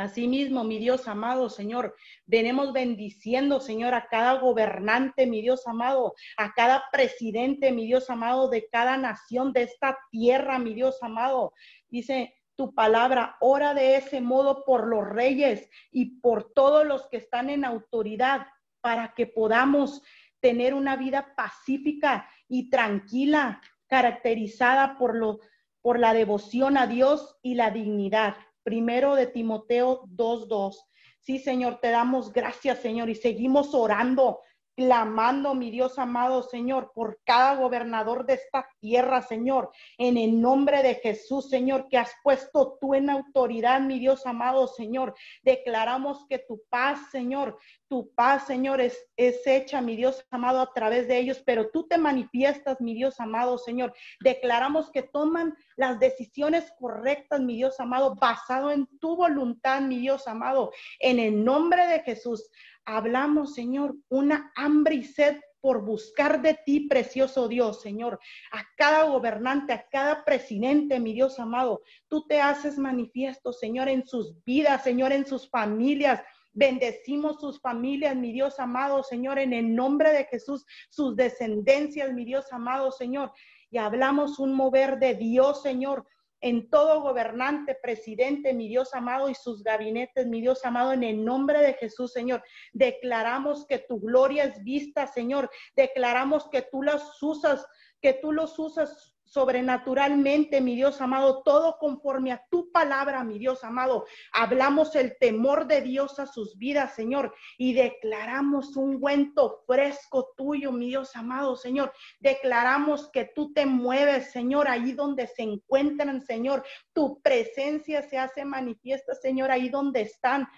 [0.00, 1.94] Asimismo, mi Dios amado, Señor,
[2.26, 8.48] venimos bendiciendo, Señor, a cada gobernante, mi Dios amado, a cada presidente, mi Dios amado,
[8.48, 11.52] de cada nación de esta tierra, mi Dios amado.
[11.88, 17.18] Dice tu palabra, ora de ese modo por los reyes y por todos los que
[17.18, 18.46] están en autoridad,
[18.80, 20.02] para que podamos
[20.40, 25.40] tener una vida pacífica y tranquila, caracterizada por lo
[25.82, 28.36] por la devoción a Dios y la dignidad.
[28.62, 30.76] Primero de Timoteo 2.2.
[31.20, 34.40] Sí, Señor, te damos gracias, Señor, y seguimos orando
[34.80, 40.82] clamando, mi Dios amado Señor, por cada gobernador de esta tierra, Señor, en el nombre
[40.82, 45.14] de Jesús, Señor, que has puesto tú en autoridad, mi Dios amado Señor.
[45.42, 47.58] Declaramos que tu paz, Señor,
[47.90, 51.88] tu paz, Señor, es, es hecha, mi Dios amado, a través de ellos, pero tú
[51.88, 53.92] te manifiestas, mi Dios amado Señor.
[54.20, 60.28] Declaramos que toman las decisiones correctas, mi Dios amado, basado en tu voluntad, mi Dios
[60.28, 62.48] amado, en el nombre de Jesús
[62.84, 68.18] hablamos, Señor, una hambre y sed por buscar de ti, precioso Dios, Señor,
[68.52, 71.82] a cada gobernante, a cada presidente, mi Dios amado.
[72.08, 76.22] Tú te haces manifiesto, Señor, en sus vidas, Señor, en sus familias.
[76.52, 82.24] Bendecimos sus familias, mi Dios amado, Señor, en el nombre de Jesús, sus descendencias, mi
[82.24, 83.32] Dios amado, Señor.
[83.70, 86.06] Y hablamos un mover de Dios, Señor,
[86.40, 91.24] en todo gobernante, presidente, mi Dios amado, y sus gabinetes, mi Dios amado, en el
[91.24, 92.42] nombre de Jesús, Señor.
[92.72, 95.50] Declaramos que tu gloria es vista, Señor.
[95.76, 97.66] Declaramos que tú las usas,
[98.00, 103.62] que tú los usas sobrenaturalmente, mi Dios amado, todo conforme a tu palabra, mi Dios
[103.62, 104.04] amado.
[104.32, 110.72] Hablamos el temor de Dios a sus vidas, Señor, y declaramos un ungüento fresco tuyo,
[110.72, 111.92] mi Dios amado, Señor.
[112.18, 116.64] Declaramos que tú te mueves, Señor, ahí donde se encuentran, Señor.
[116.92, 120.48] Tu presencia se hace manifiesta, Señor, ahí donde están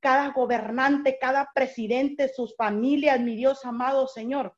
[0.00, 4.54] cada gobernante, cada presidente, sus familias, mi Dios amado, Señor.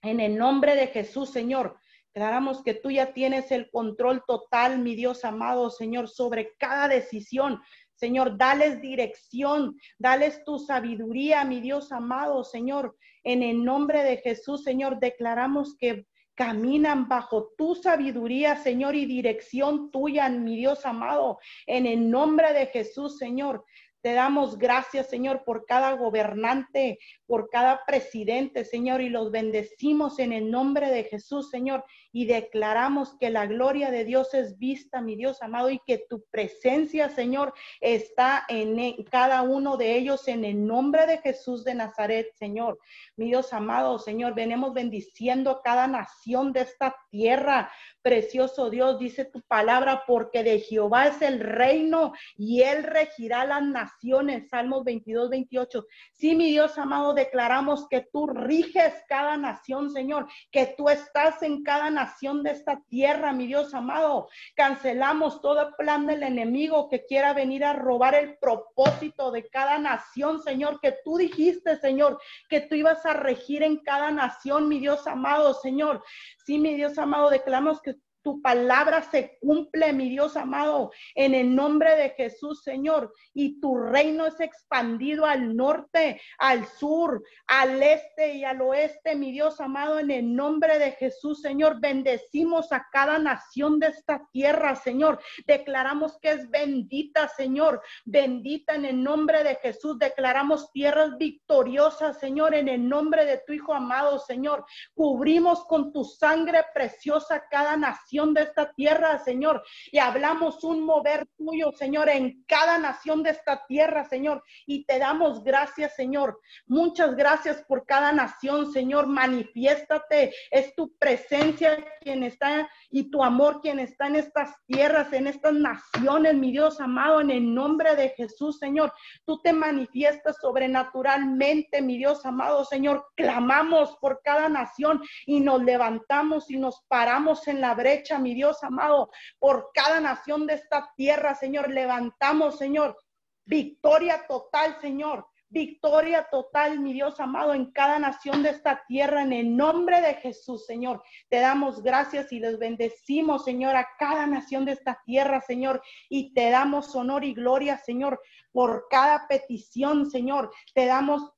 [0.00, 1.76] En el nombre de Jesús, Señor
[2.14, 7.60] Declaramos que tú ya tienes el control total, mi Dios amado Señor, sobre cada decisión.
[7.94, 12.96] Señor, dales dirección, dales tu sabiduría, mi Dios amado Señor.
[13.24, 19.90] En el nombre de Jesús, Señor, declaramos que caminan bajo tu sabiduría, Señor, y dirección
[19.90, 21.38] tuya, mi Dios amado.
[21.66, 23.64] En el nombre de Jesús, Señor.
[24.02, 30.32] Te damos gracias, Señor, por cada gobernante, por cada presidente, Señor, y los bendecimos en
[30.32, 35.14] el nombre de Jesús, Señor, y declaramos que la gloria de Dios es vista, mi
[35.14, 40.44] Dios amado, y que tu presencia, Señor, está en e, cada uno de ellos en
[40.44, 42.80] el nombre de Jesús de Nazaret, Señor.
[43.16, 47.70] Mi Dios amado, Señor, venimos bendiciendo cada nación de esta tierra,
[48.02, 53.62] Precioso Dios, dice tu palabra, porque de Jehová es el reino y él regirá las
[53.62, 54.48] naciones.
[54.48, 55.86] Salmos 22, 28.
[56.12, 61.62] Sí, mi Dios amado, declaramos que tú riges cada nación, Señor, que tú estás en
[61.62, 64.28] cada nación de esta tierra, mi Dios amado.
[64.56, 70.42] Cancelamos todo plan del enemigo que quiera venir a robar el propósito de cada nación,
[70.42, 75.06] Señor, que tú dijiste, Señor, que tú ibas a regir en cada nación, mi Dios
[75.06, 76.02] amado, Señor.
[76.44, 77.91] Sí, mi Dios amado, declaramos que
[78.22, 83.12] tu palabra se cumple, mi Dios amado, en el nombre de Jesús, Señor.
[83.34, 89.32] Y tu reino es expandido al norte, al sur, al este y al oeste, mi
[89.32, 91.80] Dios amado, en el nombre de Jesús, Señor.
[91.80, 95.20] Bendecimos a cada nación de esta tierra, Señor.
[95.46, 97.82] Declaramos que es bendita, Señor.
[98.04, 99.98] Bendita en el nombre de Jesús.
[99.98, 104.64] Declaramos tierras victoriosas, Señor, en el nombre de tu Hijo amado, Señor.
[104.94, 109.62] Cubrimos con tu sangre preciosa cada nación de esta tierra, Señor.
[109.90, 114.42] Y hablamos un mover tuyo, Señor, en cada nación de esta tierra, Señor.
[114.66, 116.38] Y te damos gracias, Señor.
[116.66, 119.06] Muchas gracias por cada nación, Señor.
[119.06, 120.34] Manifiéstate.
[120.50, 125.54] Es tu presencia quien está y tu amor quien está en estas tierras, en estas
[125.54, 128.92] naciones, mi Dios amado, en el nombre de Jesús, Señor.
[129.24, 133.06] Tú te manifiestas sobrenaturalmente, mi Dios amado, Señor.
[133.16, 138.62] Clamamos por cada nación y nos levantamos y nos paramos en la brecha mi Dios
[138.62, 141.70] amado, por cada nación de esta tierra, Señor.
[141.70, 142.96] Levantamos, Señor,
[143.44, 145.26] victoria total, Señor.
[145.48, 150.14] Victoria total, mi Dios amado, en cada nación de esta tierra, en el nombre de
[150.14, 151.02] Jesús, Señor.
[151.28, 155.82] Te damos gracias y les bendecimos, Señor, a cada nación de esta tierra, Señor.
[156.08, 158.18] Y te damos honor y gloria, Señor,
[158.50, 160.50] por cada petición, Señor.
[160.74, 161.34] Te damos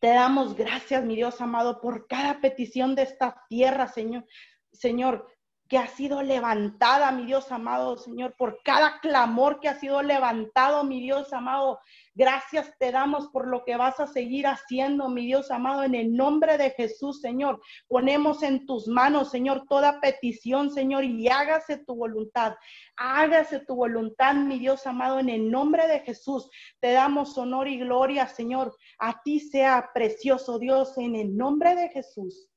[0.00, 4.24] te damos gracias, mi Dios amado, por cada petición de esta tierra, Señor.
[4.72, 5.28] Señor,
[5.70, 10.82] que ha sido levantada, mi Dios amado Señor, por cada clamor que ha sido levantado,
[10.82, 11.78] mi Dios amado.
[12.12, 16.12] Gracias te damos por lo que vas a seguir haciendo, mi Dios amado, en el
[16.12, 17.62] nombre de Jesús, Señor.
[17.86, 22.56] Ponemos en tus manos, Señor, toda petición, Señor, y hágase tu voluntad.
[22.96, 26.50] Hágase tu voluntad, mi Dios amado, en el nombre de Jesús.
[26.80, 28.76] Te damos honor y gloria, Señor.
[28.98, 32.48] A ti sea precioso Dios, en el nombre de Jesús.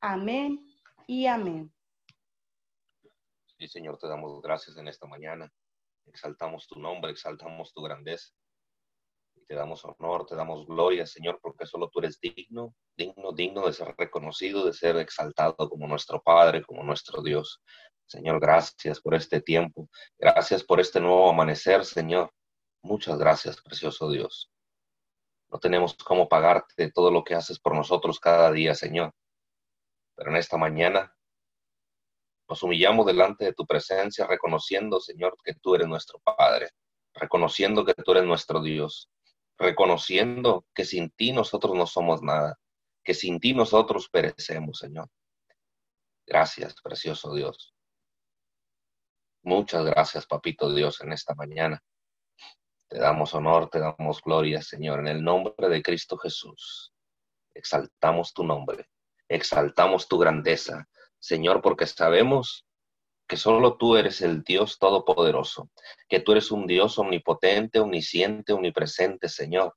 [0.00, 0.64] Amén
[1.08, 1.72] y amén.
[3.60, 5.52] Sí, Señor, te damos gracias en esta mañana.
[6.06, 8.32] Exaltamos tu nombre, exaltamos tu grandeza.
[9.34, 13.66] Y te damos honor, te damos gloria, Señor, porque solo tú eres digno, digno, digno
[13.66, 17.62] de ser reconocido, de ser exaltado como nuestro Padre, como nuestro Dios.
[18.06, 19.90] Señor, gracias por este tiempo.
[20.18, 22.32] Gracias por este nuevo amanecer, Señor.
[22.80, 24.50] Muchas gracias, precioso Dios.
[25.50, 29.12] No tenemos cómo pagarte todo lo que haces por nosotros cada día, Señor.
[30.16, 31.14] Pero en esta mañana
[32.50, 36.70] nos humillamos delante de tu presencia, reconociendo, Señor, que tú eres nuestro Padre,
[37.14, 39.08] reconociendo que tú eres nuestro Dios,
[39.56, 42.58] reconociendo que sin ti nosotros no somos nada,
[43.04, 45.08] que sin ti nosotros perecemos, Señor.
[46.26, 47.72] Gracias, precioso Dios.
[49.44, 51.80] Muchas gracias, Papito Dios, en esta mañana.
[52.88, 56.92] Te damos honor, te damos gloria, Señor, en el nombre de Cristo Jesús.
[57.54, 58.88] Exaltamos tu nombre,
[59.28, 60.88] exaltamos tu grandeza,
[61.20, 62.66] Señor, porque sabemos
[63.28, 65.70] que solo tú eres el Dios Todopoderoso,
[66.08, 69.76] que tú eres un Dios omnipotente, omnisciente, omnipresente, Señor,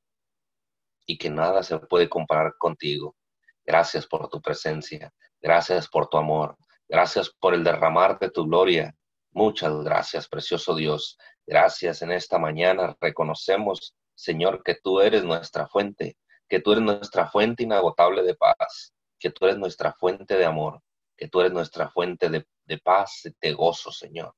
[1.05, 3.15] y que nada se puede comparar contigo.
[3.63, 8.95] Gracias por tu presencia, gracias por tu amor, gracias por el derramar de tu gloria.
[9.31, 11.17] Muchas gracias, precioso Dios.
[11.45, 12.95] Gracias en esta mañana.
[12.99, 18.93] Reconocemos, Señor, que tú eres nuestra fuente, que tú eres nuestra fuente inagotable de paz,
[19.19, 20.81] que tú eres nuestra fuente de amor,
[21.17, 24.35] que tú eres nuestra fuente de, paz, de gozo, Señor.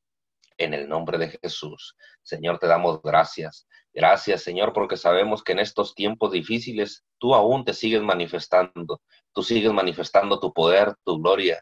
[0.58, 3.68] En el nombre de Jesús, Señor, te damos gracias.
[3.94, 9.02] Gracias, Señor, porque sabemos que en estos tiempos difíciles tú aún te sigues manifestando,
[9.34, 11.62] tú sigues manifestando tu poder, tu gloria.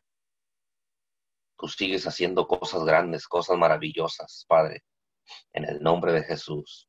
[1.58, 4.84] Tú sigues haciendo cosas grandes, cosas maravillosas, Padre.
[5.54, 6.88] En el nombre de Jesús.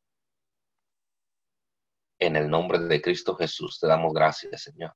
[2.19, 4.95] En el nombre de Cristo Jesús te damos gracias, Señor.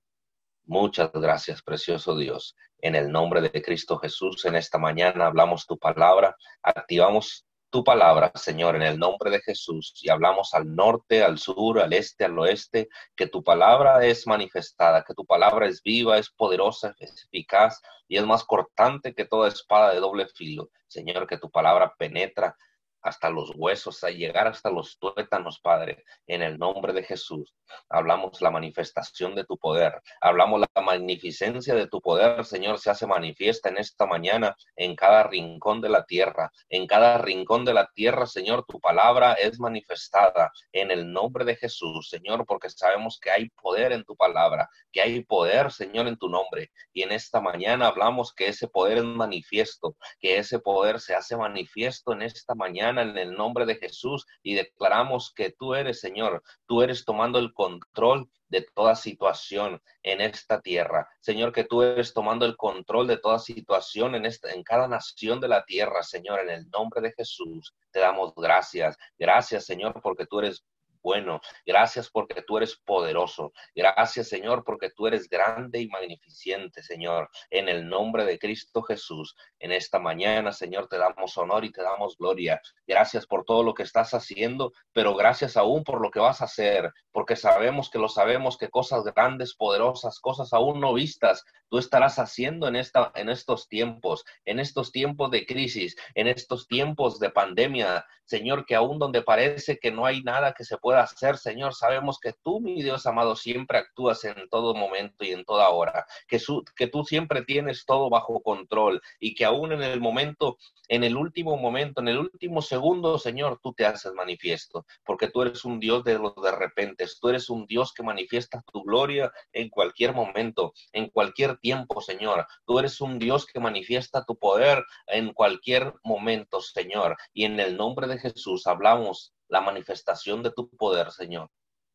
[0.68, 2.54] Muchas gracias, precioso Dios.
[2.82, 8.30] En el nombre de Cristo Jesús, en esta mañana hablamos tu palabra, activamos tu palabra,
[8.34, 12.38] Señor, en el nombre de Jesús, y hablamos al norte, al sur, al este, al
[12.38, 17.80] oeste, que tu palabra es manifestada, que tu palabra es viva, es poderosa, es eficaz
[18.06, 20.68] y es más cortante que toda espada de doble filo.
[20.86, 22.54] Señor, que tu palabra penetra
[23.02, 27.54] hasta los huesos, a llegar hasta los tuétanos, Padre, en el nombre de Jesús.
[27.88, 33.06] Hablamos la manifestación de tu poder, hablamos la magnificencia de tu poder, Señor, se hace
[33.06, 37.90] manifiesta en esta mañana en cada rincón de la tierra, en cada rincón de la
[37.94, 43.30] tierra, Señor, tu palabra es manifestada en el nombre de Jesús, Señor, porque sabemos que
[43.30, 46.70] hay poder en tu palabra, que hay poder, Señor, en tu nombre.
[46.92, 51.36] Y en esta mañana hablamos que ese poder es manifiesto, que ese poder se hace
[51.36, 56.42] manifiesto en esta mañana en el nombre de Jesús y declaramos que tú eres, Señor,
[56.66, 61.06] tú eres tomando el control de toda situación en esta tierra.
[61.20, 65.40] Señor, que tú eres tomando el control de toda situación en, esta, en cada nación
[65.40, 67.74] de la tierra, Señor, en el nombre de Jesús.
[67.90, 68.96] Te damos gracias.
[69.18, 70.64] Gracias, Señor, porque tú eres
[71.02, 71.40] bueno.
[71.66, 73.52] Gracias porque tú eres poderoso.
[73.74, 77.28] Gracias, Señor, porque tú eres grande y magnificente, Señor.
[77.50, 81.82] En el nombre de Cristo Jesús, en esta mañana, Señor, te damos honor y te
[81.82, 82.60] damos gloria.
[82.86, 86.44] Gracias por todo lo que estás haciendo, pero gracias aún por lo que vas a
[86.44, 91.78] hacer, porque sabemos que lo sabemos, que cosas grandes, poderosas, cosas aún no vistas, tú
[91.78, 97.18] estarás haciendo en, esta, en estos tiempos, en estos tiempos de crisis, en estos tiempos
[97.18, 101.02] de pandemia, Señor, que aún donde parece que no hay nada que se pueda pueda
[101.02, 101.74] hacer, Señor.
[101.74, 106.06] Sabemos que tú, mi Dios amado, siempre actúas en todo momento y en toda hora,
[106.26, 106.40] que,
[106.74, 110.56] que tú siempre tienes todo bajo control y que aún en el momento,
[110.88, 115.42] en el último momento, en el último segundo, Señor, tú te haces manifiesto, porque tú
[115.42, 119.30] eres un Dios de los de repente, tú eres un Dios que manifiesta tu gloria
[119.52, 122.46] en cualquier momento, en cualquier tiempo, Señor.
[122.64, 127.18] Tú eres un Dios que manifiesta tu poder en cualquier momento, Señor.
[127.34, 131.50] Y en el nombre de Jesús hablamos la manifestación de tu poder, Señor,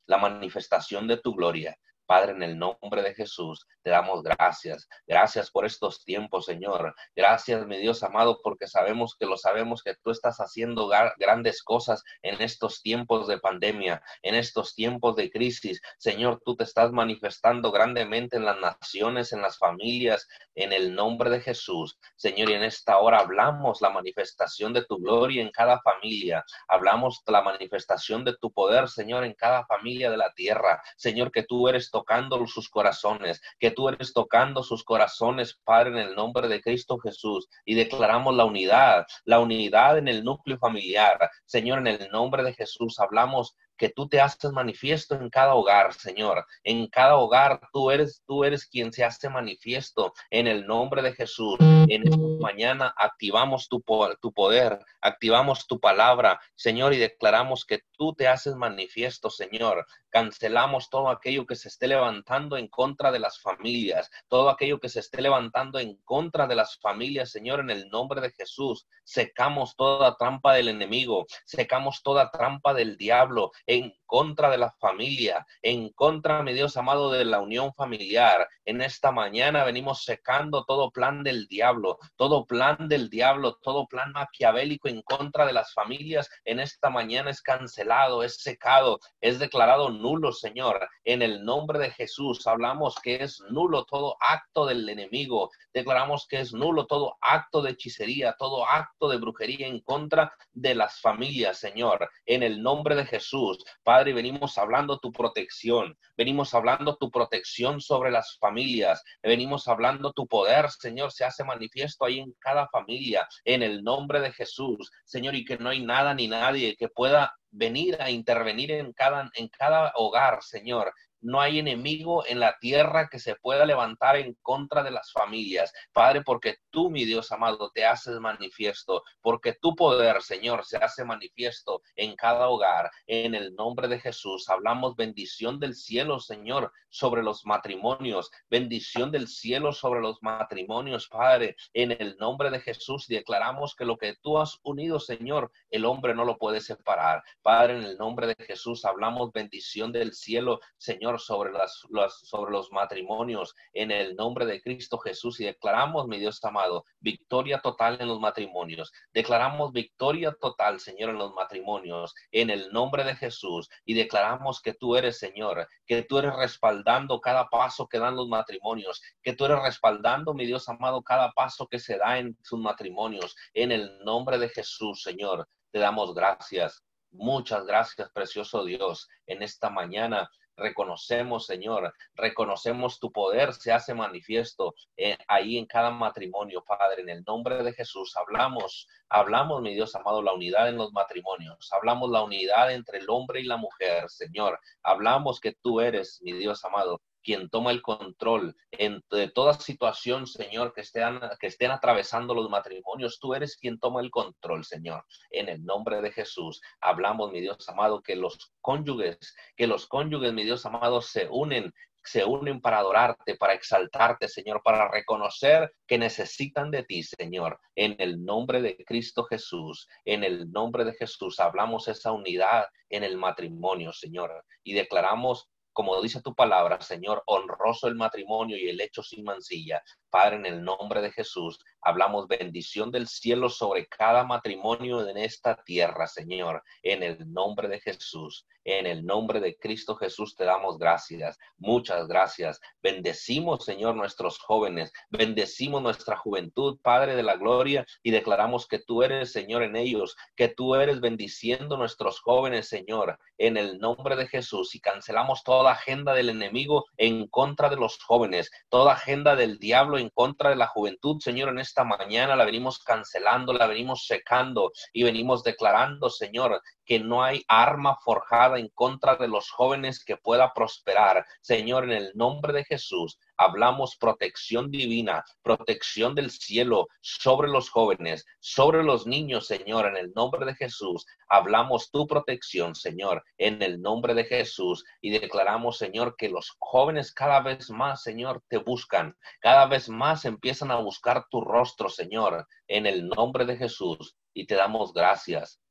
[0.08, 1.78] la manifestación de tu gloria.
[2.06, 4.88] Padre, en el nombre de Jesús, te damos gracias.
[5.08, 6.95] Gracias por estos tiempos, Señor.
[7.16, 10.88] Gracias, mi Dios amado, porque sabemos que lo sabemos que tú estás haciendo
[11.18, 15.82] grandes cosas en estos tiempos de pandemia, en estos tiempos de crisis.
[15.97, 21.30] Señor, tú te estás manifestando grandemente en las naciones, en las familias, en el nombre
[21.30, 21.97] de Jesús.
[22.16, 26.43] Señor, y en esta hora hablamos la manifestación de tu gloria en cada familia.
[26.68, 30.82] Hablamos la manifestación de tu poder, Señor, en cada familia de la tierra.
[30.97, 36.10] Señor, que tú eres tocando sus corazones, que tú eres tocando sus corazones, Padre, en
[36.10, 37.48] el nombre de Cristo Jesús.
[37.64, 41.30] Y declaramos la unidad, la unidad en el núcleo familiar.
[41.46, 45.93] Señor, en el nombre de Jesús hablamos que tú te haces manifiesto en cada hogar,
[45.93, 46.45] Señor.
[46.63, 51.13] En cada hogar tú eres, tú eres quien se hace manifiesto en el nombre de
[51.13, 51.57] Jesús.
[51.59, 53.84] En esta mañana activamos tu,
[54.21, 59.86] tu poder, activamos tu palabra, Señor, y declaramos que tú te haces manifiesto, Señor.
[60.09, 64.89] Cancelamos todo aquello que se esté levantando en contra de las familias, todo aquello que
[64.89, 68.88] se esté levantando en contra de las familias, Señor, en el nombre de Jesús.
[69.03, 75.45] Secamos toda trampa del enemigo, secamos toda trampa del diablo en contra de la familia,
[75.61, 78.47] en contra, mi Dios amado, de la unión familiar.
[78.66, 84.11] En esta mañana venimos secando todo plan del diablo, todo plan del diablo, todo plan
[84.11, 86.30] maquiavélico en contra de las familias.
[86.45, 90.88] En esta mañana es cancelado, es secado, es declarado nulo, Señor.
[91.03, 95.49] En el nombre de Jesús hablamos que es nulo todo acto del enemigo.
[95.74, 100.76] Declaramos que es nulo todo acto de hechicería, todo acto de brujería en contra de
[100.76, 102.09] las familias, Señor.
[102.28, 103.53] En el nombre de Jesús,
[103.84, 110.28] Padre venimos hablando tu protección, venimos hablando tu protección sobre las familias, venimos hablando tu
[110.28, 115.36] poder, Señor, se hace manifiesto ahí en cada familia, en el nombre de Jesús, Señor,
[115.36, 119.47] y que no hay nada ni nadie que pueda venir a intervenir en cada, en
[119.49, 120.93] cada hogar, Señor,
[121.24, 125.74] no hay enemigo en la tierra que se pueda levantar en contra de las familias.
[125.91, 131.05] Padre, porque tú, mi Dios amado, te haces manifiesto, porque tu poder, Señor, se hace
[131.05, 132.91] manifiesto en cada hogar.
[133.07, 139.28] En el nombre de Jesús, hablamos bendición del cielo, Señor, sobre los matrimonios, bendición del
[139.28, 141.55] cielo sobre los matrimonios, Padre.
[141.74, 146.13] En el nombre de Jesús declaramos que lo que tú has unido, Señor, el hombre
[146.13, 147.24] no lo puede separar.
[147.41, 151.86] Padre, en el nombre de Jesús hablamos bendición del cielo, Señor Sobre, las,
[152.24, 157.59] sobre los matrimonios en el nombre de Cristo Jesús y declaramos, mi Dios amado, victoria
[157.59, 158.91] total en los matrimonios.
[159.14, 164.74] Declaramos victoria total, Señor, en los matrimonios en el nombre de Jesús y declaramos que
[164.74, 169.45] tú eres, Señor, que tú eres respaldando cada paso que dan los matrimonios, que tú
[169.45, 173.99] eres respaldando, mi Dios amado, cada paso que se da en sus matrimonios en el
[174.03, 175.47] nombre de Jesús, Señor.
[175.72, 176.84] Te damos gracias.
[177.11, 184.76] Muchas gracias, precioso Dios, en esta mañana reconocemos, Señor, reconocemos tu poder, se hace manifiesto
[184.97, 188.16] eh, ahí en cada matrimonio, Padre, en el nombre de Jesús.
[188.16, 193.10] Hablamos, hablamos, mi Dios amado, la unidad en los matrimonios, hablamos la unidad entre el
[193.10, 194.60] hombre y la mujer, Señor.
[194.84, 199.03] Hablamos que tú eres, mi Dios amado, quien toma el control en,
[199.34, 203.19] toda situación, Señor, que estén, que estén atravesando los matrimonios.
[203.19, 205.05] Tú eres quien toma el control, Señor.
[205.32, 210.34] En el nombre de Jesús, hablamos, mi Dios amado, que los cónyuges, que los cónyuges,
[210.34, 211.74] mi Dios amado, se unen
[212.05, 217.59] se unen para adorarte, para exaltarte, Señor, para reconocer que necesitan de ti, Señor.
[217.76, 223.03] En el nombre de Cristo Jesús, en el nombre de Jesús, hablamos esa unidad en
[223.03, 228.80] el matrimonio, Señor, y declaramos como dice tu palabra, Señor, honroso el matrimonio y el
[228.80, 229.84] hecho sin mancilla.
[230.14, 235.55] Padre, en el nombre de Jesús, hablamos bendición del cielo sobre cada matrimonio en esta
[235.64, 238.45] tierra, Señor, en el nombre de Jesús.
[238.66, 241.38] En el nombre de Cristo Jesús te damos gracias.
[241.57, 242.61] Muchas gracias.
[242.82, 244.93] Bendecimos, Señor, nuestros jóvenes.
[245.09, 250.16] Bendecimos nuestra juventud, Padre de la Gloria, y declaramos que tú eres, Señor, en ellos,
[250.38, 254.76] que tú eres bendiciendo nuestros jóvenes, Señor, en el nombre de Jesús.
[254.76, 259.99] Y cancelamos toda agenda del enemigo en contra de los jóvenes, toda agenda del diablo
[260.04, 264.72] en contra de la juventud, Señor, en esta mañana la venimos cancelando, la venimos secando
[264.93, 270.17] y venimos declarando, Señor, que no hay arma forjada en contra de los jóvenes que
[270.17, 271.25] pueda prosperar.
[271.41, 278.25] Señor, en el nombre de Jesús, hablamos protección divina, protección del cielo sobre los jóvenes,
[278.39, 281.05] sobre los niños, Señor, en el nombre de Jesús.
[281.27, 284.84] Hablamos tu protección, Señor, en el nombre de Jesús.
[285.01, 290.25] Y declaramos, Señor, que los jóvenes cada vez más, Señor, te buscan, cada vez más
[290.25, 294.15] empiezan a buscar tu rostro, Señor, en el nombre de Jesús.
[294.34, 295.62] Y te damos gracias.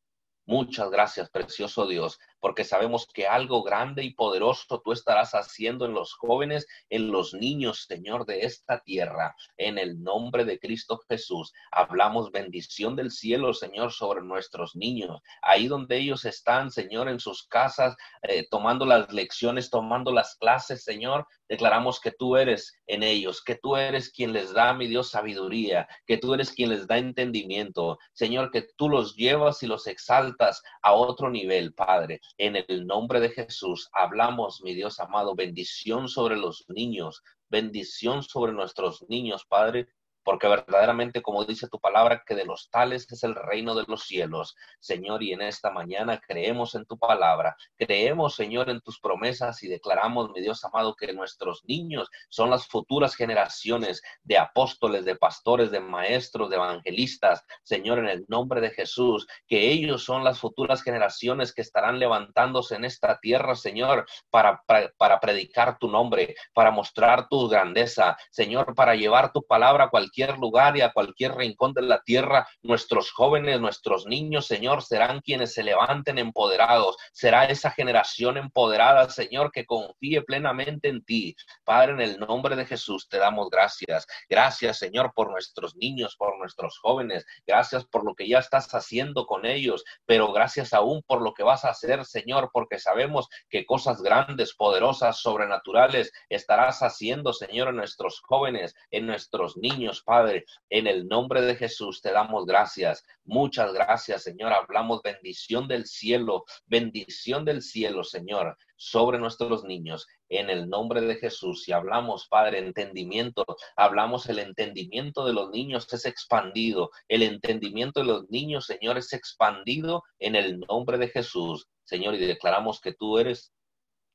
[0.53, 5.95] Muchas gracias, precioso Dios porque sabemos que algo grande y poderoso tú estarás haciendo en
[5.95, 9.37] los jóvenes, en los niños, Señor, de esta tierra.
[9.57, 15.21] En el nombre de Cristo Jesús, hablamos bendición del cielo, Señor, sobre nuestros niños.
[15.41, 20.83] Ahí donde ellos están, Señor, en sus casas, eh, tomando las lecciones, tomando las clases,
[20.83, 25.11] Señor, declaramos que tú eres en ellos, que tú eres quien les da, mi Dios,
[25.11, 27.99] sabiduría, que tú eres quien les da entendimiento.
[28.15, 32.21] Señor, que tú los llevas y los exaltas a otro nivel, Padre.
[32.39, 38.53] En el nombre de Jesús hablamos, mi Dios amado, bendición sobre los niños, bendición sobre
[38.53, 39.89] nuestros niños, Padre,
[40.25, 44.05] porque verdaderamente, como dice tu palabra, que de los tales es el reino de los
[44.05, 44.57] cielos.
[44.81, 49.69] Señor, y en esta mañana creemos en tu palabra, creemos, Señor, en tus promesas y
[49.69, 55.71] declaramos, mi Dios amado, que nuestros niños son las futuras generaciones de apóstoles, de pastores,
[55.71, 57.45] de maestros, de evangelistas.
[57.63, 62.77] Señor, en el nombre de Jesús, que ellos son las futuras generaciones que estarán levantándose
[62.77, 64.63] en esta tierra, Señor, para,
[64.97, 70.12] para, predicar tu nombre, para mostrar tu grandeza, Señor, para llevar tu palabra a cualquier
[70.39, 75.55] lugar y a cualquier rincón de la tierra, nuestros jóvenes, nuestros niños, Señor, serán quienes
[75.55, 76.97] se levanten empoderados.
[77.13, 81.35] Será esa generación empoderada, Señor, que confíe plenamente en ti.
[81.65, 84.07] Padre, en el nombre de Jesús te damos gracias.
[84.29, 87.25] Gracias, Señor, por nuestros niños, por nuestros jóvenes.
[87.47, 91.43] Gracias por lo que ya estás haciendo con ellos, pero gracias aún por lo que
[91.43, 97.77] vas a hacer, Señor, porque sabemos que cosas grandes, poderosas, sobrenaturales estarás haciendo, Señor, en
[97.77, 100.45] nuestros jóvenes, en nuestros niños, Padre.
[100.71, 103.05] En el nombre de Jesús te damos gracias.
[103.25, 104.53] Muchas gracias, Señor.
[104.53, 110.07] Hablamos bendición del cielo, bendición del cielo, Señor, sobre nuestros niños.
[110.29, 111.69] En el nombre de Jesús.
[111.69, 113.45] Y hablamos, Padre, entendimiento.
[113.77, 116.91] Hablamos el entendimiento de los niños es expandido.
[117.09, 121.69] El entendimiento de los niños, Señor, es expandido en el nombre de Jesús.
[121.85, 123.53] Señor, y declaramos que tú eres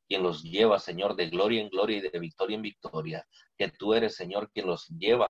[0.08, 3.28] quien los lleva, Señor, de gloria en gloria y de victoria en victoria.
[3.58, 5.30] Que tú eres, Señor, quien los lleva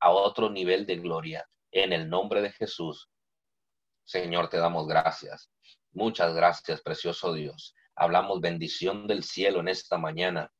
[0.00, 1.48] a otro nivel de gloria.
[1.70, 3.10] En el nombre de Jesús,
[4.04, 5.50] Señor, te damos gracias.
[5.92, 7.74] Muchas gracias, precioso Dios.
[7.94, 10.50] Hablamos bendición del cielo en esta mañana.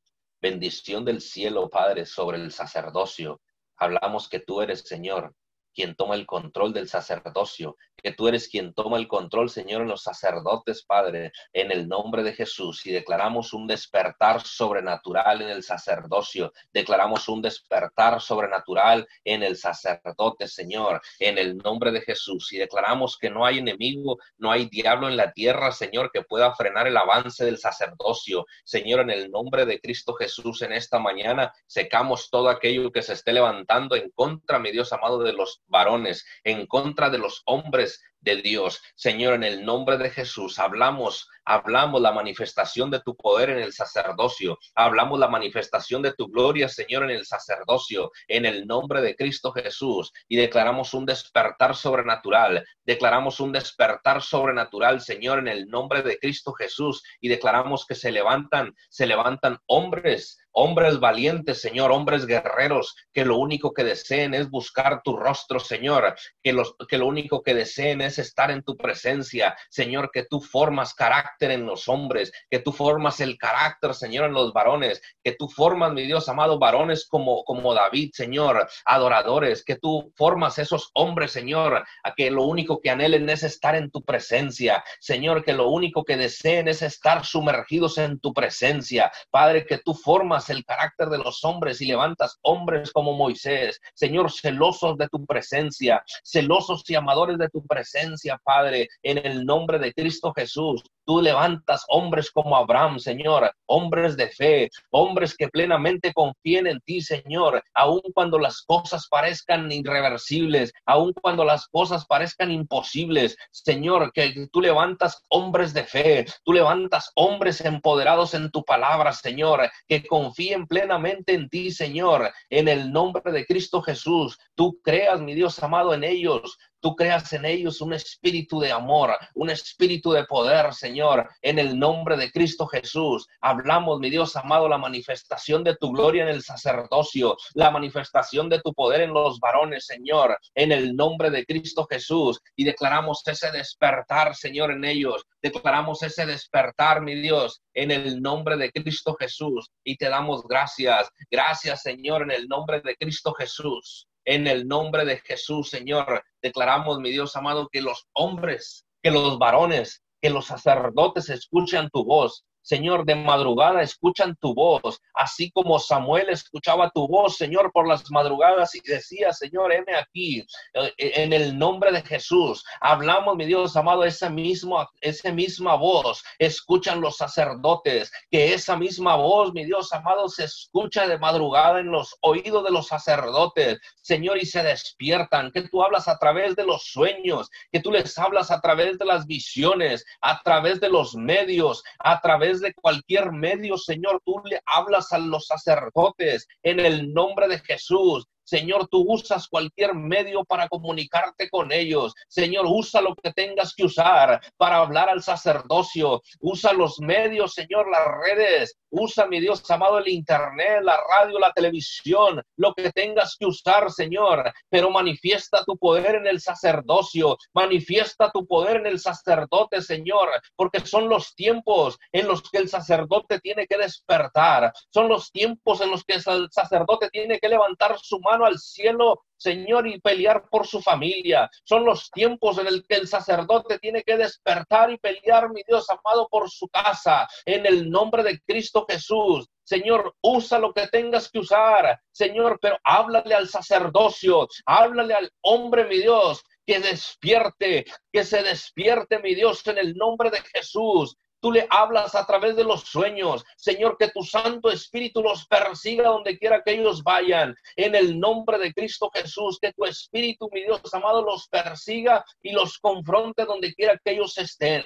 [0.40, 3.40] Bendición del cielo, Padre, sobre el sacerdocio.
[3.76, 5.34] Hablamos que tú eres, Señor,
[5.78, 9.88] quien toma el control del sacerdocio, que tú eres quien toma el control, Señor, en
[9.88, 12.84] los sacerdotes, Padre, en el nombre de Jesús.
[12.84, 20.48] Y declaramos un despertar sobrenatural en el sacerdocio, declaramos un despertar sobrenatural en el sacerdote,
[20.48, 22.52] Señor, en el nombre de Jesús.
[22.52, 26.52] Y declaramos que no hay enemigo, no hay diablo en la tierra, Señor, que pueda
[26.56, 28.46] frenar el avance del sacerdocio.
[28.64, 33.12] Señor, en el nombre de Cristo Jesús, en esta mañana secamos todo aquello que se
[33.12, 38.02] esté levantando en contra, mi Dios amado, de los varones, en contra de los hombres
[38.20, 38.80] de Dios.
[38.94, 43.72] Señor, en el nombre de Jesús, hablamos, hablamos la manifestación de tu poder en el
[43.72, 49.16] sacerdocio, hablamos la manifestación de tu gloria, Señor, en el sacerdocio, en el nombre de
[49.16, 56.02] Cristo Jesús, y declaramos un despertar sobrenatural, declaramos un despertar sobrenatural, Señor, en el nombre
[56.02, 62.26] de Cristo Jesús, y declaramos que se levantan, se levantan hombres hombres valientes, Señor, hombres
[62.26, 67.44] guerreros, que lo único que deseen es buscar tu rostro, Señor, que, que lo único
[67.44, 72.32] que deseen es estar en tu presencia, Señor, que tú formas carácter en los hombres,
[72.50, 76.58] que tú formas el carácter, Señor, en los varones, que tú formas, mi Dios amado,
[76.58, 82.44] varones como, como David, Señor, adoradores, que tú formas esos hombres, Señor, a que lo
[82.44, 86.82] único que anhelen es estar en tu presencia, Señor, que lo único que deseen es
[86.82, 91.86] estar sumergidos en tu presencia, Padre, que tú formas el carácter de los hombres y
[91.86, 97.97] levantas hombres como Moisés, Señor, celosos de tu presencia, celosos y amadores de tu presencia,
[98.44, 100.82] Padre, en el nombre de Cristo Jesús.
[101.04, 107.00] Tú levantas hombres como Abraham, Señor, hombres de fe, hombres que plenamente confíen en ti,
[107.00, 114.48] Señor, aun cuando las cosas parezcan irreversibles, aun cuando las cosas parezcan imposibles, Señor, que
[114.52, 120.66] tú levantas hombres de fe, tú levantas hombres empoderados en tu palabra, Señor, que confíen
[120.66, 124.38] plenamente en ti, Señor, en el nombre de Cristo Jesús.
[124.54, 129.16] Tú creas, mi Dios amado, en ellos, tú creas en ellos un espíritu de amor,
[129.34, 133.26] un espíritu de poder, Señor, en el nombre de Cristo Jesús.
[133.40, 138.60] Hablamos, mi Dios amado, la manifestación de tu gloria en el sacerdocio, la manifestación de
[138.60, 142.40] tu poder en los varones, Señor, en el nombre de Cristo Jesús.
[142.56, 145.24] Y declaramos ese despertar, Señor, en ellos.
[145.42, 149.70] Declaramos ese despertar, mi Dios, en el nombre de Cristo Jesús.
[149.84, 151.08] Y te damos gracias.
[151.30, 154.07] Gracias, Señor, en el nombre de Cristo Jesús.
[154.24, 159.38] En el nombre de Jesús, Señor, declaramos, mi Dios amado, que los hombres, que los
[159.38, 165.78] varones, que los sacerdotes escuchan tu voz, Señor, de madrugada escuchan tu voz, así como
[165.78, 170.44] Samuel escuchaba tu voz, Señor, por las madrugadas y decía, Señor, heme aquí,
[170.74, 172.62] eh, en el nombre de Jesús.
[172.82, 179.16] Hablamos, mi Dios amado, esa misma, esa misma voz, escuchan los sacerdotes, que esa misma
[179.16, 184.36] voz, mi Dios amado, se escucha de madrugada en los oídos de los sacerdotes, Señor,
[184.36, 188.50] y se despiertan, que tú hablas a través de los sueños, que tú les hablas
[188.50, 193.76] a través de las visiones, a través de los medios, a través de cualquier medio,
[193.76, 198.26] Señor, tú le hablas a los sacerdotes en el nombre de Jesús.
[198.48, 202.14] Señor, tú usas cualquier medio para comunicarte con ellos.
[202.28, 206.22] Señor, usa lo que tengas que usar para hablar al sacerdocio.
[206.40, 208.78] Usa los medios, Señor, las redes.
[208.88, 213.92] Usa, mi Dios amado, el Internet, la radio, la televisión, lo que tengas que usar,
[213.92, 214.50] Señor.
[214.70, 217.36] Pero manifiesta tu poder en el sacerdocio.
[217.52, 220.30] Manifiesta tu poder en el sacerdote, Señor.
[220.56, 224.72] Porque son los tiempos en los que el sacerdote tiene que despertar.
[224.88, 229.24] Son los tiempos en los que el sacerdote tiene que levantar su mano al cielo,
[229.36, 231.48] Señor, y pelear por su familia.
[231.64, 235.86] Son los tiempos en el que el sacerdote tiene que despertar y pelear, mi Dios
[235.90, 239.48] amado, por su casa, en el nombre de Cristo Jesús.
[239.62, 245.84] Señor, usa lo que tengas que usar, Señor, pero háblale al sacerdocio, háblale al hombre,
[245.84, 251.16] mi Dios, que despierte, que se despierte, mi Dios, en el nombre de Jesús.
[251.40, 253.44] Tú le hablas a través de los sueños.
[253.56, 257.54] Señor, que tu Santo Espíritu los persiga donde quiera que ellos vayan.
[257.76, 262.52] En el nombre de Cristo Jesús, que tu Espíritu, mi Dios amado, los persiga y
[262.52, 264.84] los confronte donde quiera que ellos estén.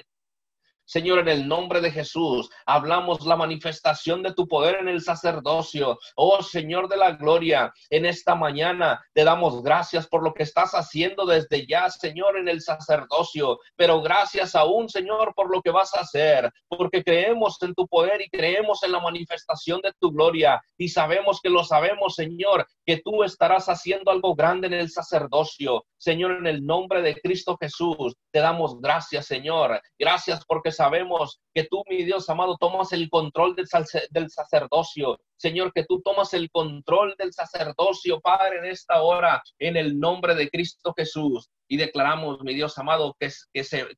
[0.85, 5.97] Señor, en el nombre de Jesús, hablamos la manifestación de tu poder en el sacerdocio.
[6.15, 10.73] Oh Señor de la gloria, en esta mañana te damos gracias por lo que estás
[10.73, 13.59] haciendo desde ya, Señor, en el sacerdocio.
[13.75, 18.21] Pero gracias aún, Señor, por lo que vas a hacer, porque creemos en tu poder
[18.21, 20.61] y creemos en la manifestación de tu gloria.
[20.77, 25.85] Y sabemos que lo sabemos, Señor, que tú estarás haciendo algo grande en el sacerdocio.
[25.97, 29.81] Señor, en el nombre de Cristo Jesús, te damos gracias, Señor.
[29.97, 35.19] Gracias porque sabemos que tú, mi Dios amado, tomas el control del, sacerdocio.
[35.43, 40.35] Señor, que tú tomas el control del sacerdocio, Padre, en esta hora, en el nombre
[40.35, 43.31] de Cristo Jesús y declaramos, mi Dios amado, que,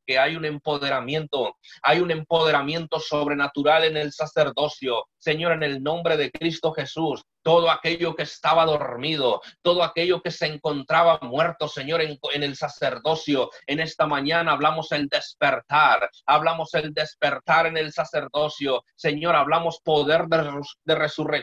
[0.05, 5.05] que, hay un empoderamiento, hay un empoderamiento sobrenatural en el sacerdocio.
[5.17, 10.31] Señor, en el nombre de Cristo Jesús, todo aquello que estaba dormido, todo aquello que
[10.31, 13.49] se encontraba muerto, Señor, en, el sacerdocio.
[13.67, 18.83] En esta mañana hablamos el despertar, hablamos el despertar en el sacerdocio.
[18.95, 21.34] Señor, hablamos poder de, de resurrección,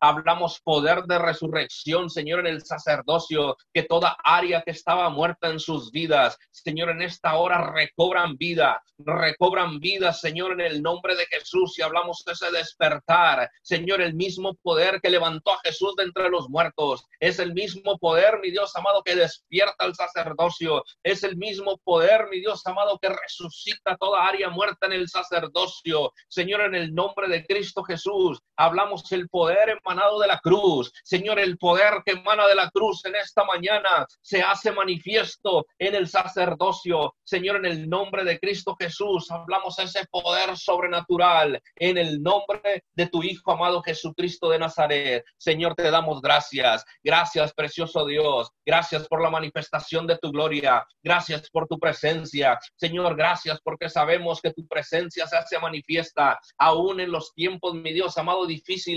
[0.00, 5.60] hablamos poder de resurrección, Señor, en el sacerdocio, que toda área que estaba muerta en
[5.60, 11.26] sus vidas, Señor, en esta hora recobran vida, recobran vida, Señor, en el nombre de
[11.26, 11.78] Jesús.
[11.78, 16.04] Y hablamos de ese despertar, Señor, el mismo poder que le levantó a Jesús de
[16.04, 17.04] entre los muertos.
[17.18, 20.84] Es el mismo poder, mi Dios amado, que despierta al sacerdocio.
[21.02, 26.12] Es el mismo poder, mi Dios amado, que resucita toda área muerta en el sacerdocio.
[26.28, 30.92] Señor, en el nombre de Cristo Jesús, hablamos el poder emanado de la cruz.
[31.04, 35.94] Señor, el poder que emana de la cruz en esta mañana se hace manifiesto en
[35.94, 37.14] el sacerdocio.
[37.24, 43.06] Señor, en el nombre de Cristo Jesús, hablamos ese poder sobrenatural en el nombre de
[43.06, 45.24] tu Hijo amado Jesucristo de Nazaret.
[45.36, 46.84] Señor, te damos gracias.
[47.02, 48.50] Gracias, precioso Dios.
[48.64, 50.86] Gracias por la manifestación de tu gloria.
[51.02, 52.58] Gracias por tu presencia.
[52.76, 57.92] Señor, gracias porque sabemos que tu presencia se hace manifiesta aún en los tiempos, mi
[57.92, 58.87] Dios amado, difíciles,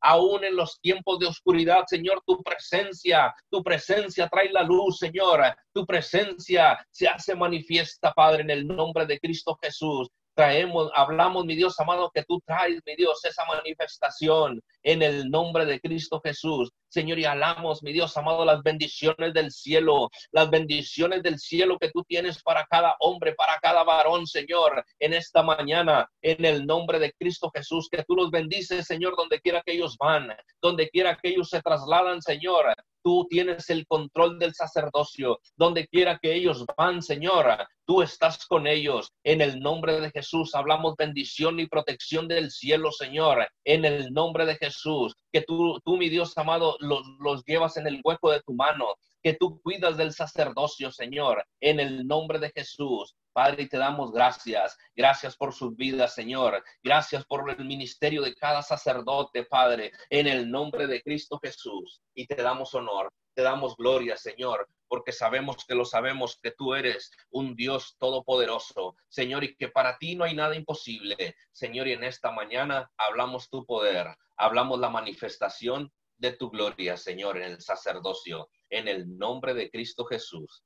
[0.00, 1.84] aún en los tiempos de oscuridad.
[1.86, 5.42] Señor, tu presencia, tu presencia trae la luz, Señor.
[5.72, 11.54] Tu presencia se hace manifiesta, Padre, en el nombre de Cristo Jesús traemos, hablamos, mi
[11.54, 16.70] Dios amado, que tú traes, mi Dios, esa manifestación en el nombre de Cristo Jesús.
[16.92, 21.90] Señor, y hablamos, mi Dios amado, las bendiciones del cielo, las bendiciones del cielo que
[21.90, 26.98] tú tienes para cada hombre, para cada varón, Señor, en esta mañana, en el nombre
[26.98, 31.16] de Cristo Jesús, que tú los bendices, Señor, donde quiera que ellos van, donde quiera
[31.16, 32.74] que ellos se trasladan, Señor.
[33.04, 37.66] Tú tienes el control del sacerdocio, donde quiera que ellos van, Señor.
[37.84, 39.10] Tú estás con ellos.
[39.24, 43.48] En el nombre de Jesús hablamos bendición y protección del cielo, Señor.
[43.64, 47.86] En el nombre de Jesús, que tú, tú mi Dios amado, los, los llevas en
[47.86, 48.86] el hueco de tu mano
[49.22, 53.14] que tú cuidas del sacerdocio, Señor, en el nombre de Jesús.
[53.32, 54.76] Padre, te damos gracias.
[54.94, 56.62] Gracias por sus vidas, Señor.
[56.82, 62.02] Gracias por el ministerio de cada sacerdote, Padre, en el nombre de Cristo Jesús.
[62.14, 66.74] Y te damos honor, te damos gloria, Señor, porque sabemos que lo sabemos, que tú
[66.74, 71.36] eres un Dios todopoderoso, Señor, y que para ti no hay nada imposible.
[71.52, 75.90] Señor, y en esta mañana hablamos tu poder, hablamos la manifestación
[76.22, 80.62] de tu gloria, Señor, en el sacerdocio, en el nombre de Cristo Jesús.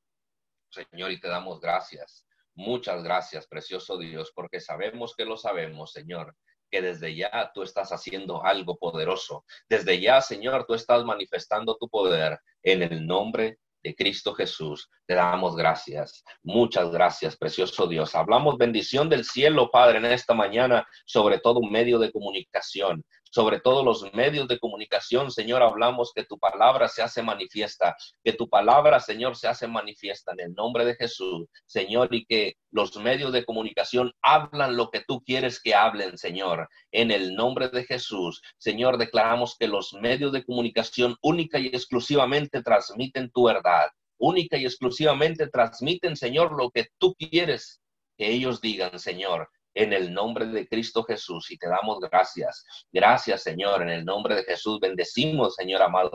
[0.69, 2.27] Señor, y te damos gracias.
[2.55, 6.37] Muchas gracias, precioso Dios, porque sabemos que lo sabemos, Señor,
[6.71, 9.47] que desde ya tú estás haciendo algo poderoso.
[9.67, 14.91] Desde ya, Señor, tú estás manifestando tu poder en el nombre de Cristo Jesús.
[15.07, 16.23] Te damos gracias.
[16.43, 18.15] Muchas gracias, precioso Dios.
[18.15, 23.61] Hablamos bendición del cielo, Padre, en esta mañana, sobre todo un medio de comunicación sobre
[23.61, 28.49] todos los medios de comunicación, Señor, hablamos que tu palabra se hace manifiesta, que tu
[28.49, 33.33] palabra, Señor, se hace manifiesta en el nombre de Jesús, Señor, y que los medios
[33.33, 38.41] de comunicación hablan lo que tú quieres que hablen, Señor, en el nombre de Jesús.
[38.59, 44.65] Señor, declaramos que los medios de comunicación única y exclusivamente transmiten tu verdad, única y
[44.65, 47.81] exclusivamente transmiten, Señor, lo que tú quieres
[48.17, 52.65] que ellos digan, Señor en el nombre de Cristo Jesús y te damos gracias.
[52.91, 54.81] Gracias, Señor, en el nombre de Jesús.
[54.81, 56.13] Bendecimos, Señor amado,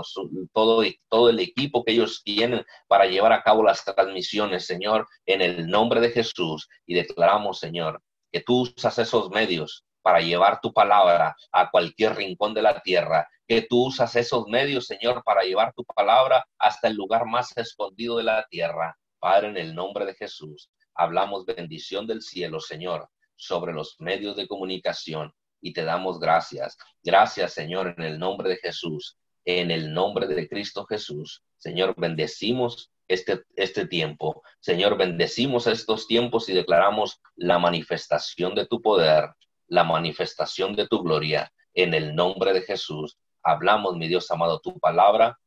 [0.51, 5.41] todo, todo el equipo que ellos tienen para llevar a cabo las transmisiones, Señor, en
[5.41, 6.67] el nombre de Jesús.
[6.87, 8.01] Y declaramos, Señor,
[8.31, 13.29] que tú usas esos medios para llevar tu palabra a cualquier rincón de la tierra,
[13.47, 18.17] que tú usas esos medios, Señor, para llevar tu palabra hasta el lugar más escondido
[18.17, 18.97] de la tierra.
[19.19, 23.07] Padre, en el nombre de Jesús, hablamos bendición del cielo, Señor,
[23.41, 26.77] sobre los medios de comunicación y te damos gracias.
[27.03, 31.43] Gracias, Señor, en el nombre de Jesús, en el nombre de Cristo Jesús.
[31.57, 34.43] Señor, bendecimos este, este tiempo.
[34.59, 39.31] Señor, bendecimos estos tiempos y declaramos la manifestación de tu poder,
[39.67, 41.51] la manifestación de tu gloria.
[41.73, 45.39] En el nombre de Jesús, hablamos, mi Dios amado, tu palabra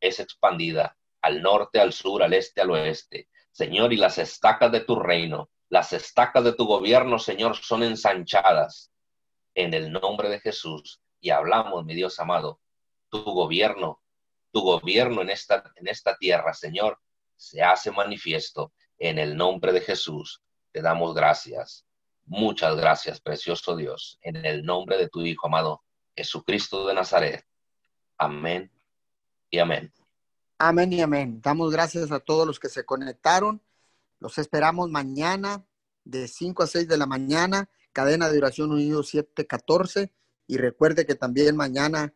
[0.00, 3.28] es expandida al norte, al sur, al este, al oeste.
[3.52, 8.90] Señor, y las estacas de tu reino las estacas de tu gobierno, Señor, son ensanchadas
[9.54, 11.00] en el nombre de Jesús.
[11.20, 12.60] Y hablamos, mi Dios amado,
[13.10, 14.00] tu gobierno,
[14.52, 16.98] tu gobierno en esta, en esta tierra, Señor,
[17.36, 20.42] se hace manifiesto en el nombre de Jesús.
[20.72, 21.84] Te damos gracias.
[22.24, 25.82] Muchas gracias, precioso Dios, en el nombre de tu Hijo amado,
[26.14, 27.44] Jesucristo de Nazaret.
[28.18, 28.70] Amén
[29.50, 29.92] y amén.
[30.58, 31.40] Amén y amén.
[31.40, 33.62] Damos gracias a todos los que se conectaron.
[34.20, 35.64] Los esperamos mañana
[36.04, 40.12] de 5 a 6 de la mañana, cadena de oración unido 714.
[40.46, 42.14] Y recuerde que también mañana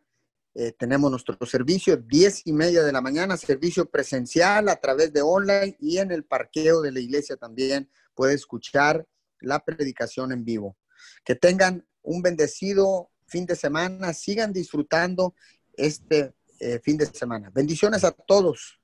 [0.55, 5.21] eh, tenemos nuestro servicio, 10 y media de la mañana, servicio presencial a través de
[5.21, 9.07] online y en el parqueo de la iglesia también puede escuchar
[9.39, 10.77] la predicación en vivo.
[11.25, 15.33] Que tengan un bendecido fin de semana, sigan disfrutando
[15.73, 17.49] este eh, fin de semana.
[17.49, 18.71] Bendiciones a todos.